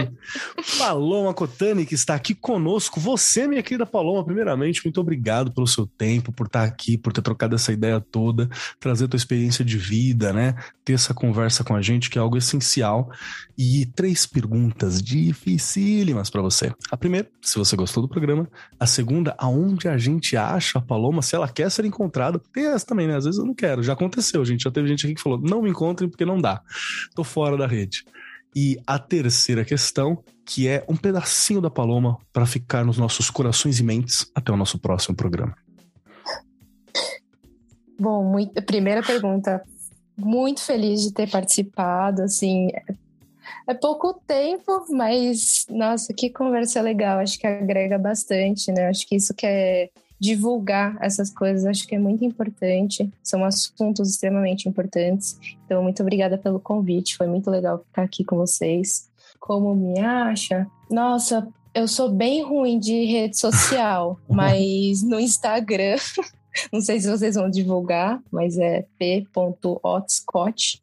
[0.78, 2.98] Paloma Cotani, que está aqui conosco.
[2.98, 7.20] Você, minha querida Paloma, primeiramente, muito obrigado pelo seu tempo, por estar aqui, por ter
[7.20, 10.54] trocado essa ideia toda, trazer tua experiência de vida, né?
[10.84, 13.10] Ter essa conversa com a gente, que é algo essencial.
[13.58, 16.72] E três perguntas dificílimas para você.
[16.90, 18.48] A primeira, se você gostou do programa.
[18.78, 22.40] A segunda, aonde a gente acha a Paloma, se ela quer ser encontrada.
[22.52, 23.16] Tem essa também, né?
[23.16, 23.82] Às vezes eu não quero.
[23.82, 24.64] Já aconteceu, gente.
[24.64, 26.62] Já teve gente aqui que falou: não me encontrem porque não dá.
[27.14, 28.04] Tô fora da rede.
[28.54, 33.78] E a terceira questão, que é um pedacinho da Paloma para ficar nos nossos corações
[33.78, 35.54] e mentes até o nosso próximo programa.
[37.98, 39.62] Bom, muito, primeira pergunta.
[40.16, 42.68] Muito feliz de ter participado, assim,
[43.66, 47.18] é pouco tempo, mas nossa, que conversa legal.
[47.18, 48.88] Acho que agrega bastante, né?
[48.88, 49.90] Acho que isso que é
[50.20, 53.10] divulgar essas coisas, acho que é muito importante.
[53.22, 55.38] São assuntos extremamente importantes.
[55.64, 57.16] Então, muito obrigada pelo convite.
[57.16, 59.08] Foi muito legal ficar aqui com vocês.
[59.38, 60.66] Como me acha?
[60.90, 65.96] Nossa, eu sou bem ruim de rede social, mas no Instagram,
[66.70, 70.82] não sei se vocês vão divulgar, mas é p.otscott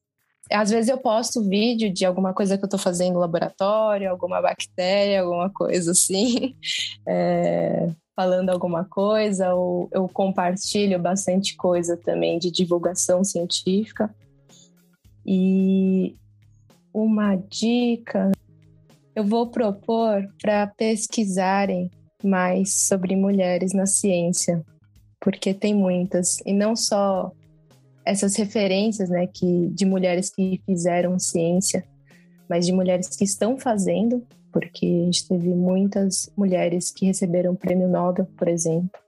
[0.51, 4.41] às vezes eu posto vídeo de alguma coisa que eu estou fazendo no laboratório, alguma
[4.41, 6.55] bactéria, alguma coisa assim,
[7.07, 14.13] é, falando alguma coisa, ou eu compartilho bastante coisa também de divulgação científica.
[15.25, 16.15] E
[16.93, 18.31] uma dica,
[19.15, 21.91] eu vou propor para pesquisarem
[22.23, 24.63] mais sobre mulheres na ciência,
[25.19, 27.31] porque tem muitas, e não só
[28.08, 31.84] essas referências, né, que de mulheres que fizeram ciência,
[32.49, 37.58] mas de mulheres que estão fazendo, porque a gente teve muitas mulheres que receberam o
[37.58, 38.99] prêmio Nobel, por exemplo.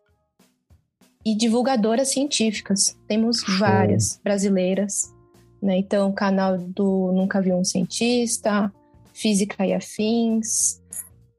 [1.25, 5.13] E divulgadoras científicas, temos várias brasileiras,
[5.61, 5.77] né?
[5.77, 8.71] Então, o canal do Nunca Vi um Cientista,
[9.13, 10.81] Física e Afins,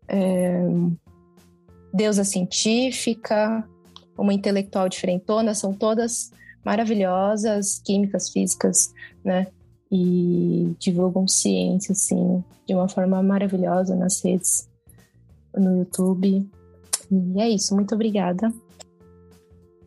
[0.08, 0.62] é,
[1.92, 3.66] Deusa Científica,
[4.16, 6.30] uma intelectual diferentona, são todas
[6.64, 8.92] maravilhosas, químicas, físicas,
[9.24, 9.46] né?
[9.90, 14.68] E divulgam ciência, assim, de uma forma maravilhosa nas redes,
[15.56, 16.48] no YouTube.
[17.10, 18.52] E é isso, muito obrigada.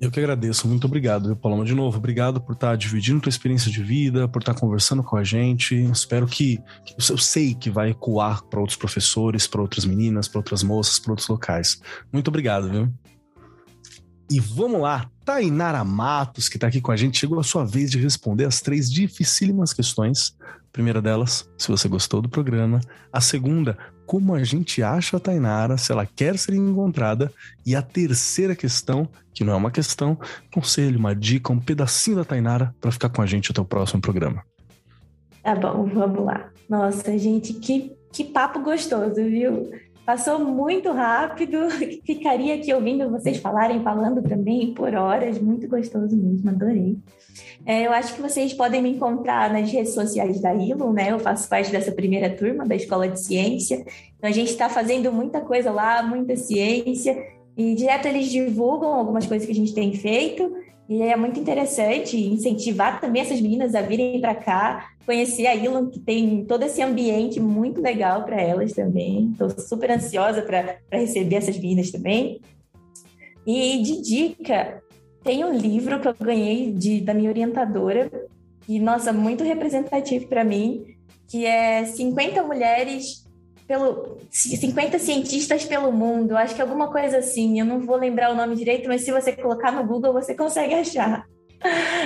[0.03, 1.63] Eu que agradeço, muito obrigado, viu, Paloma?
[1.63, 5.23] De novo, obrigado por estar dividindo tua experiência de vida, por estar conversando com a
[5.23, 5.75] gente.
[5.75, 6.59] Espero que,
[7.09, 11.13] eu sei que vai ecoar para outros professores, para outras meninas, para outras moças, para
[11.13, 11.81] outros locais.
[12.11, 12.93] Muito obrigado, viu?
[14.29, 17.91] E vamos lá, Tainara Matos, que está aqui com a gente, chegou a sua vez
[17.91, 20.35] de responder as três dificílimas questões.
[20.71, 22.79] Primeira delas, se você gostou do programa.
[23.11, 27.31] A segunda, como a gente acha a Tainara, se ela quer ser encontrada.
[27.65, 30.17] E a terceira questão, que não é uma questão,
[30.51, 34.01] conselho, uma dica, um pedacinho da Tainara para ficar com a gente até o próximo
[34.01, 34.43] programa.
[35.43, 36.49] Tá bom, vamos lá.
[36.69, 39.69] Nossa, gente, que, que papo gostoso, viu?
[40.05, 41.69] Passou muito rápido,
[42.05, 46.97] ficaria aqui ouvindo vocês falarem, falando também por horas, muito gostoso mesmo, adorei.
[47.65, 51.11] É, eu acho que vocês podem me encontrar nas redes sociais da Ilum, né?
[51.11, 53.85] Eu faço parte dessa primeira turma da Escola de Ciência,
[54.17, 57.17] então a gente está fazendo muita coisa lá, muita ciência,
[57.55, 60.53] e direto eles divulgam algumas coisas que a gente tem feito,
[60.87, 65.87] e é muito interessante incentivar também essas meninas a virem para cá, conhecer a Ilon,
[65.87, 69.31] que tem todo esse ambiente muito legal para elas também.
[69.31, 72.41] Estou super ansiosa para receber essas meninas também.
[73.45, 74.81] E de dica,
[75.23, 78.09] tem um livro que eu ganhei de, da minha orientadora,
[78.67, 80.85] e nossa, muito representativo para mim,
[81.27, 83.22] que é 50 mulheres
[83.73, 87.59] pelo 50 cientistas pelo mundo, acho que alguma coisa assim.
[87.59, 90.75] Eu não vou lembrar o nome direito, mas se você colocar no Google você consegue
[90.77, 91.25] achar.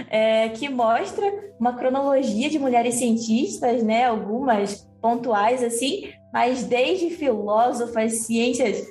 [0.10, 1.26] É, que mostra
[1.60, 4.06] uma cronologia de mulheres cientistas, né?
[4.06, 8.88] Algumas pontuais assim, mas desde filósofas, ciências,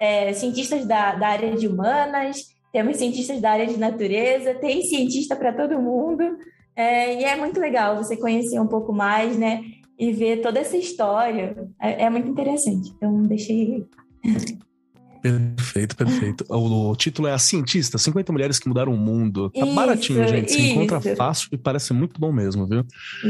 [0.00, 5.36] é, cientistas da, da área de humanas, temos cientistas da área de natureza, tem cientista
[5.36, 6.36] para todo mundo.
[6.74, 9.62] É, e é muito legal você conhecer um pouco mais, né?
[10.02, 12.92] E ver toda essa história é, é muito interessante.
[12.96, 13.86] Então, deixei.
[15.22, 16.44] Perfeito, perfeito.
[16.48, 19.48] O, título é A Cientista, 50 Mulheres que Mudaram o Mundo.
[19.50, 20.50] Tá isso, baratinho, gente.
[20.50, 20.80] Se isso.
[20.80, 22.84] encontra fácil e parece muito bom mesmo, viu?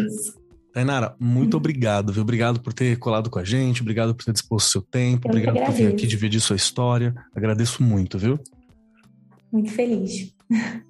[0.07, 0.41] Isso.
[0.73, 2.23] Tainara, muito obrigado, viu?
[2.23, 5.67] Obrigado por ter colado com a gente, obrigado por ter disposto seu tempo, Eu obrigado
[5.67, 7.15] por vir aqui dividir sua história.
[7.37, 8.41] Agradeço muito, viu?
[9.53, 10.35] Muito feliz.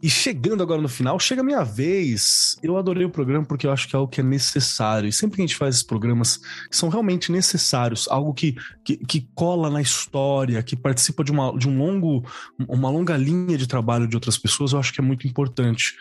[0.02, 2.56] E chegando agora no final, chega a minha vez.
[2.62, 5.08] Eu adorei o programa porque eu acho que é algo que é necessário.
[5.08, 6.38] E sempre que a gente faz esses programas
[6.68, 11.56] que são realmente necessários, algo que, que, que cola na história, que participa de uma,
[11.56, 12.24] de um longo,
[12.68, 15.94] uma longa linha de trabalho de outras pessoas, eu acho que é muito importante.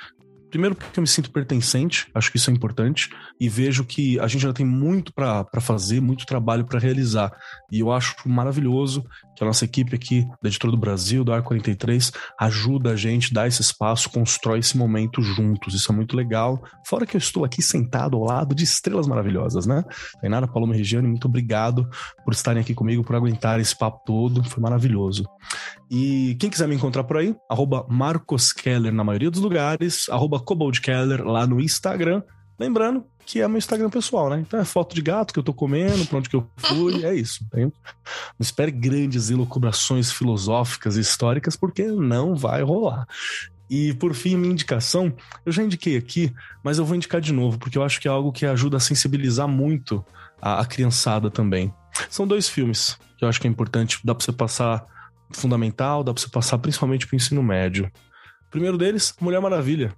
[0.52, 3.10] Primeiro, porque eu me sinto pertencente, acho que isso é importante,
[3.40, 7.32] e vejo que a gente já tem muito para fazer, muito trabalho para realizar.
[7.72, 9.06] E eu acho maravilhoso
[9.42, 13.34] que a nossa equipe aqui, da Editora do Brasil, do Ar 43, ajuda a gente,
[13.34, 15.74] dá esse espaço, constrói esse momento juntos.
[15.74, 16.62] Isso é muito legal.
[16.86, 19.84] Fora que eu estou aqui sentado ao lado de estrelas maravilhosas, né?
[20.22, 21.90] Tainara, Paloma e Regiane, muito obrigado
[22.24, 24.44] por estarem aqui comigo, por aguentar esse papo todo.
[24.44, 25.26] Foi maravilhoso.
[25.90, 30.40] E quem quiser me encontrar por aí, arroba Marcos Keller na maioria dos lugares, arroba
[30.84, 32.22] Keller lá no Instagram.
[32.62, 34.40] Lembrando que é meu Instagram pessoal, né?
[34.40, 37.16] Então é foto de gato que eu tô comendo, pra onde que eu fui, é
[37.16, 37.44] isso.
[37.56, 37.72] Não
[38.40, 43.08] espere grandes elucubrações filosóficas e históricas, porque não vai rolar.
[43.68, 45.12] E por fim, minha indicação,
[45.44, 46.32] eu já indiquei aqui,
[46.64, 48.80] mas eu vou indicar de novo, porque eu acho que é algo que ajuda a
[48.80, 50.06] sensibilizar muito
[50.40, 51.74] a, a criançada também.
[52.12, 54.86] São dois filmes que eu acho que é importante, dá pra você passar
[55.32, 57.92] fundamental, dá pra você passar principalmente pro ensino médio.
[58.48, 59.92] O primeiro deles, Mulher Maravilha.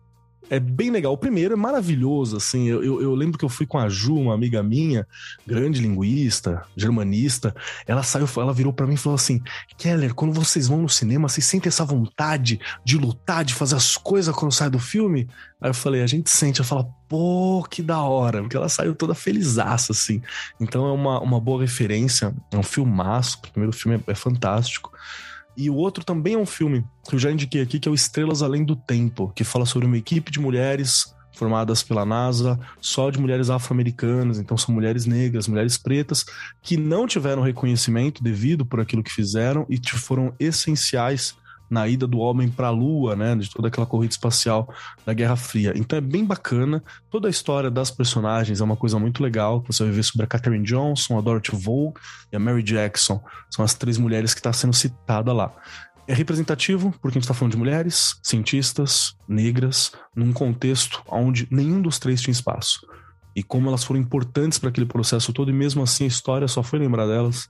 [0.50, 1.14] É bem legal.
[1.14, 2.68] O primeiro é maravilhoso, assim.
[2.68, 5.08] Eu, eu, eu, lembro que eu fui com a Ju, uma amiga minha,
[5.48, 7.56] grande linguista, germanista.
[7.88, 9.42] Ela saiu, ela virou para mim e falou assim:
[9.78, 13.96] Keller, quando vocês vão no cinema, vocês sentem essa vontade de lutar, de fazer as
[13.96, 15.28] coisas quando sai do filme?
[15.62, 16.60] Aí eu falei: a gente sente.
[16.60, 20.22] Eu falo, pô, que da hora, porque ela saiu toda felizaça, assim.
[20.60, 22.36] Então é uma, uma boa referência.
[22.52, 23.38] É um filmaço.
[23.38, 24.92] O primeiro filme é, é fantástico.
[25.56, 27.96] E o outro também é um filme que eu já indiquei aqui, que é o
[27.96, 33.10] Estrelas Além do Tempo, que fala sobre uma equipe de mulheres formadas pela NASA, só
[33.10, 36.26] de mulheres afro-americanas, então são mulheres negras, mulheres pretas,
[36.62, 41.36] que não tiveram reconhecimento devido por aquilo que fizeram e foram essenciais
[41.70, 44.72] na ida do homem para a Lua, né, de toda aquela corrida espacial
[45.06, 45.74] da Guerra Fria.
[45.76, 46.84] Então é bem bacana.
[47.10, 49.64] Toda a história das personagens é uma coisa muito legal.
[49.68, 51.94] Você vai ver sobre a Katherine Johnson, a Dorothy Vole
[52.32, 53.22] e a Mary Jackson.
[53.50, 55.52] São as três mulheres que está sendo citada lá.
[56.08, 61.82] É representativo porque a gente está falando de mulheres, cientistas, negras, num contexto onde nenhum
[61.82, 62.86] dos três tinha espaço.
[63.36, 66.62] E como elas foram importantes para aquele processo todo, e mesmo assim a história só
[66.62, 67.50] foi lembrar delas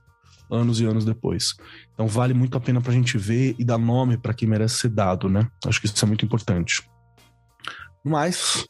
[0.50, 1.54] anos e anos depois.
[1.92, 4.76] Então vale muito a pena para a gente ver e dar nome para quem merece
[4.76, 5.48] ser dado, né?
[5.66, 6.82] Acho que isso é muito importante.
[8.04, 8.66] Mas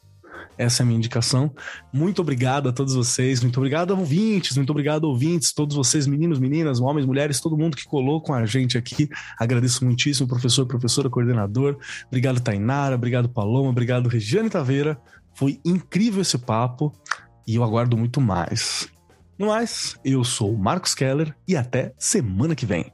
[0.56, 1.52] essa é a minha indicação.
[1.92, 6.38] Muito obrigado a todos vocês, muito obrigado a ouvintes, muito obrigado ouvintes, todos vocês, meninos,
[6.38, 9.08] meninas, homens, mulheres, todo mundo que colou com a gente aqui.
[9.38, 11.76] Agradeço muitíssimo, professor, professora, coordenador.
[12.06, 14.98] Obrigado, Tainara, obrigado, Paloma, obrigado, Regiane Taveira.
[15.34, 16.92] Foi incrível esse papo
[17.46, 18.88] e eu aguardo muito mais.
[19.36, 22.93] No mais, eu sou o Marcos Keller e até semana que vem.